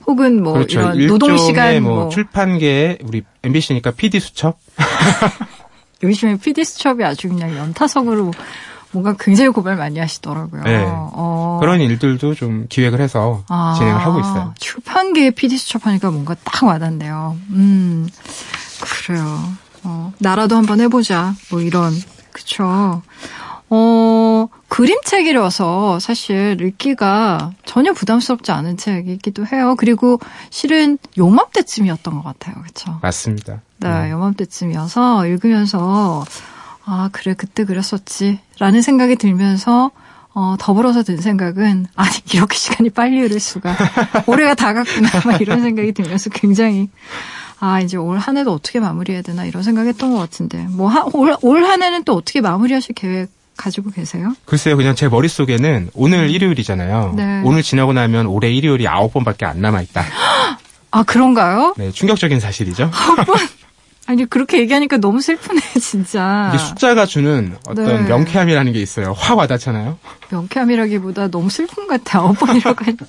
혹은 0.05 0.43
뭐 0.43 0.51
그렇죠. 0.51 0.81
이런 0.95 1.07
노동 1.07 1.37
시간 1.37 1.81
뭐, 1.81 1.93
뭐 1.93 2.09
출판계의 2.09 2.97
우리 3.05 3.21
MBC니까 3.41 3.91
PD 3.91 4.19
수첩 4.19 4.57
요즘에 6.03 6.37
PD 6.37 6.63
수첩이 6.63 7.03
아주 7.03 7.29
그냥 7.29 7.55
연타석으로 7.55 8.31
뭔가 8.91 9.15
굉장히 9.19 9.49
고발 9.49 9.75
많이 9.75 9.99
하시더라고요. 9.99 10.63
네. 10.63 10.83
어. 10.87 11.59
그런 11.61 11.79
일들도 11.79 12.33
좀 12.33 12.65
기획을 12.69 13.01
해서 13.01 13.43
아, 13.47 13.75
진행을 13.77 14.01
하고 14.01 14.19
있어요. 14.19 14.53
출판계의 14.57 15.31
PD 15.31 15.57
수첩 15.57 15.85
하니까 15.85 16.09
뭔가 16.09 16.35
딱 16.43 16.63
와닿네요. 16.65 17.37
음, 17.51 18.07
그래요. 18.81 19.23
어, 19.83 20.11
나라도 20.17 20.55
한번 20.55 20.81
해보자. 20.81 21.35
뭐 21.51 21.61
이런, 21.61 21.93
그쵸. 22.31 23.01
어, 23.71 24.47
그림책이라서 24.67 25.99
사실 25.99 26.57
읽기가 26.61 27.51
전혀 27.65 27.93
부담스럽지 27.93 28.51
않은 28.51 28.77
책이기도 28.77 29.45
해요. 29.47 29.75
그리고 29.77 30.19
실은 30.49 30.97
요맘때쯤이었던 31.17 32.15
것 32.15 32.23
같아요. 32.23 32.55
그렇죠? 32.61 32.99
맞습니다. 33.01 33.61
네, 33.77 33.87
음. 33.89 34.09
요맘때쯤이어서 34.11 35.27
읽으면서 35.27 36.25
아, 36.85 37.09
그래, 37.11 37.35
그때 37.35 37.65
그랬었지. 37.65 38.39
라는 38.59 38.81
생각이 38.81 39.15
들면서 39.15 39.91
어, 40.33 40.55
더불어서 40.59 41.03
든 41.03 41.17
생각은, 41.17 41.87
아니, 41.95 42.11
이렇게 42.33 42.55
시간이 42.55 42.91
빨리 42.91 43.19
흐를 43.19 43.39
수가. 43.39 43.75
올해가 44.27 44.53
다 44.53 44.73
갔구나. 44.73 45.09
막 45.25 45.41
이런 45.41 45.61
생각이 45.61 45.91
들면서 45.91 46.29
굉장히, 46.29 46.89
아, 47.59 47.81
이제 47.81 47.97
올 47.97 48.17
한 48.19 48.37
해도 48.37 48.53
어떻게 48.53 48.79
마무리해야 48.79 49.21
되나 49.23 49.43
이런 49.45 49.63
생각했던 49.63 50.11
것 50.13 50.17
같은데. 50.19 50.67
뭐, 50.69 50.87
하, 50.87 51.03
올, 51.13 51.35
올 51.41 51.63
한 51.65 51.81
해는 51.83 52.03
또 52.05 52.13
어떻게 52.13 52.41
마무리하실 52.41 52.95
계획 52.95 53.29
가지고 53.59 53.91
계세요? 53.91 54.33
글쎄요, 54.45 54.77
그냥 54.77 54.95
제 54.95 55.07
머릿속에는 55.09 55.89
오늘 55.93 56.19
음. 56.19 56.29
일요일이잖아요. 56.29 57.13
네. 57.15 57.41
오늘 57.43 57.61
지나고 57.61 57.91
나면 57.93 58.25
올해 58.25 58.49
일요일이 58.51 58.87
아홉 58.87 59.13
번밖에 59.13 59.45
안 59.45 59.61
남아있다. 59.61 60.03
아, 60.91 61.03
그런가요? 61.03 61.75
네, 61.77 61.91
충격적인 61.91 62.39
사실이죠. 62.39 62.89
아홉 62.95 63.25
번? 63.25 63.37
아니, 64.07 64.25
그렇게 64.25 64.59
얘기하니까 64.59 64.97
너무 64.97 65.21
슬프네, 65.21 65.59
진짜. 65.79 66.51
이게 66.53 66.63
숫자가 66.63 67.05
주는 67.05 67.55
어떤 67.67 67.85
네. 67.85 68.01
명쾌함이라는 68.09 68.71
게 68.73 68.79
있어요. 68.81 69.13
확 69.15 69.37
와닿잖아요. 69.37 69.99
명쾌함이라기보다 70.31 71.27
너무 71.27 71.49
슬픈 71.49 71.85
것 71.85 72.03
같아, 72.03 72.19
아홉 72.19 72.39
번이라고 72.39 72.85
하니까. 72.85 73.05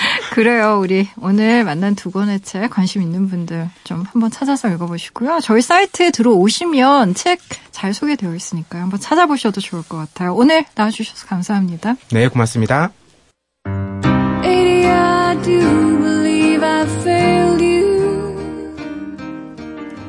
그래요. 0.32 0.78
우리 0.80 1.08
오늘 1.16 1.64
만난 1.64 1.94
두 1.94 2.10
권의 2.10 2.40
책 2.40 2.70
관심 2.70 3.02
있는 3.02 3.28
분들 3.28 3.68
좀 3.84 4.04
한번 4.12 4.30
찾아서 4.30 4.68
읽어보시고요. 4.70 5.40
저희 5.42 5.60
사이트에 5.60 6.10
들어오시면 6.10 7.14
책 7.14 7.38
잘 7.78 7.94
소개되어 7.94 8.34
있으니까요. 8.34 8.82
한번 8.82 8.98
찾아보셔도 8.98 9.60
좋을 9.60 9.84
것 9.84 9.98
같아요. 9.98 10.34
오늘 10.34 10.64
나와주셔서 10.74 11.28
감사합니다. 11.28 11.94
네, 12.10 12.26
고맙습니다. 12.26 12.90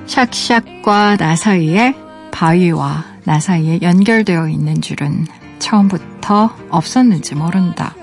샥샥과 0.08 1.18
나 1.20 1.36
사이에 1.36 1.94
바위와 2.32 3.06
나 3.26 3.40
사이에 3.40 3.80
연결되어 3.84 4.50
있는 4.50 4.82
줄은 4.82 5.28
처음부터 5.60 6.50
없었는지 6.72 7.36
모른다. 7.36 7.94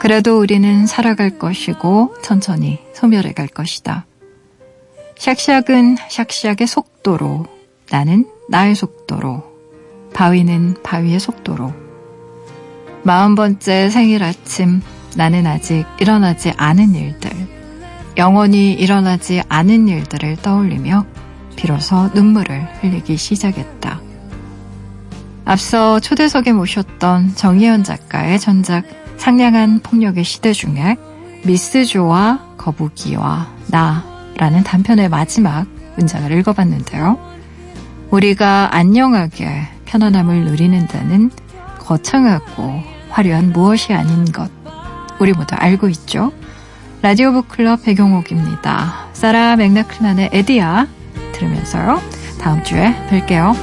그래도 0.00 0.40
우리는 0.40 0.86
살아갈 0.86 1.38
것이고 1.38 2.14
천천히 2.22 2.78
소멸해 2.94 3.32
갈 3.34 3.46
것이다. 3.46 4.06
샥샥은 5.16 5.98
샥샥의 5.98 6.66
속도로, 6.66 7.44
나는 7.90 8.24
나의 8.48 8.74
속도로, 8.74 9.44
바위는 10.14 10.76
바위의 10.82 11.20
속도로. 11.20 11.74
마흔 13.02 13.34
번째 13.34 13.90
생일 13.90 14.22
아침, 14.24 14.80
나는 15.16 15.46
아직 15.46 15.84
일어나지 16.00 16.54
않은 16.56 16.94
일들, 16.94 17.30
영원히 18.16 18.72
일어나지 18.72 19.42
않은 19.50 19.86
일들을 19.86 20.36
떠올리며 20.36 21.04
비로소 21.56 22.08
눈물을 22.14 22.66
흘리기 22.80 23.18
시작했다. 23.18 24.00
앞서 25.44 26.00
초대석에 26.00 26.52
모셨던 26.52 27.34
정희연 27.34 27.84
작가의 27.84 28.40
전작 28.40 28.84
상냥한 29.20 29.80
폭력의 29.80 30.24
시대 30.24 30.54
중에 30.54 30.96
미스조와 31.44 32.54
거북이와 32.56 33.48
나라는 33.66 34.64
단편의 34.64 35.10
마지막 35.10 35.66
문장을 35.96 36.32
읽어봤는데요. 36.32 37.18
우리가 38.10 38.70
안녕하게 38.72 39.68
편안함을 39.84 40.46
누리는 40.46 40.88
데는 40.88 41.30
거창하고 41.80 42.82
화려한 43.10 43.52
무엇이 43.52 43.92
아닌 43.92 44.24
것. 44.24 44.50
우리 45.18 45.32
모두 45.34 45.54
알고 45.54 45.90
있죠? 45.90 46.32
라디오 47.02 47.32
북클럽 47.32 47.84
배경옥입니다. 47.84 49.08
사라 49.12 49.54
맥락클란의 49.56 50.30
에디아 50.32 50.86
들으면서요. 51.32 52.00
다음 52.40 52.64
주에 52.64 52.94
뵐게요. 53.10 53.54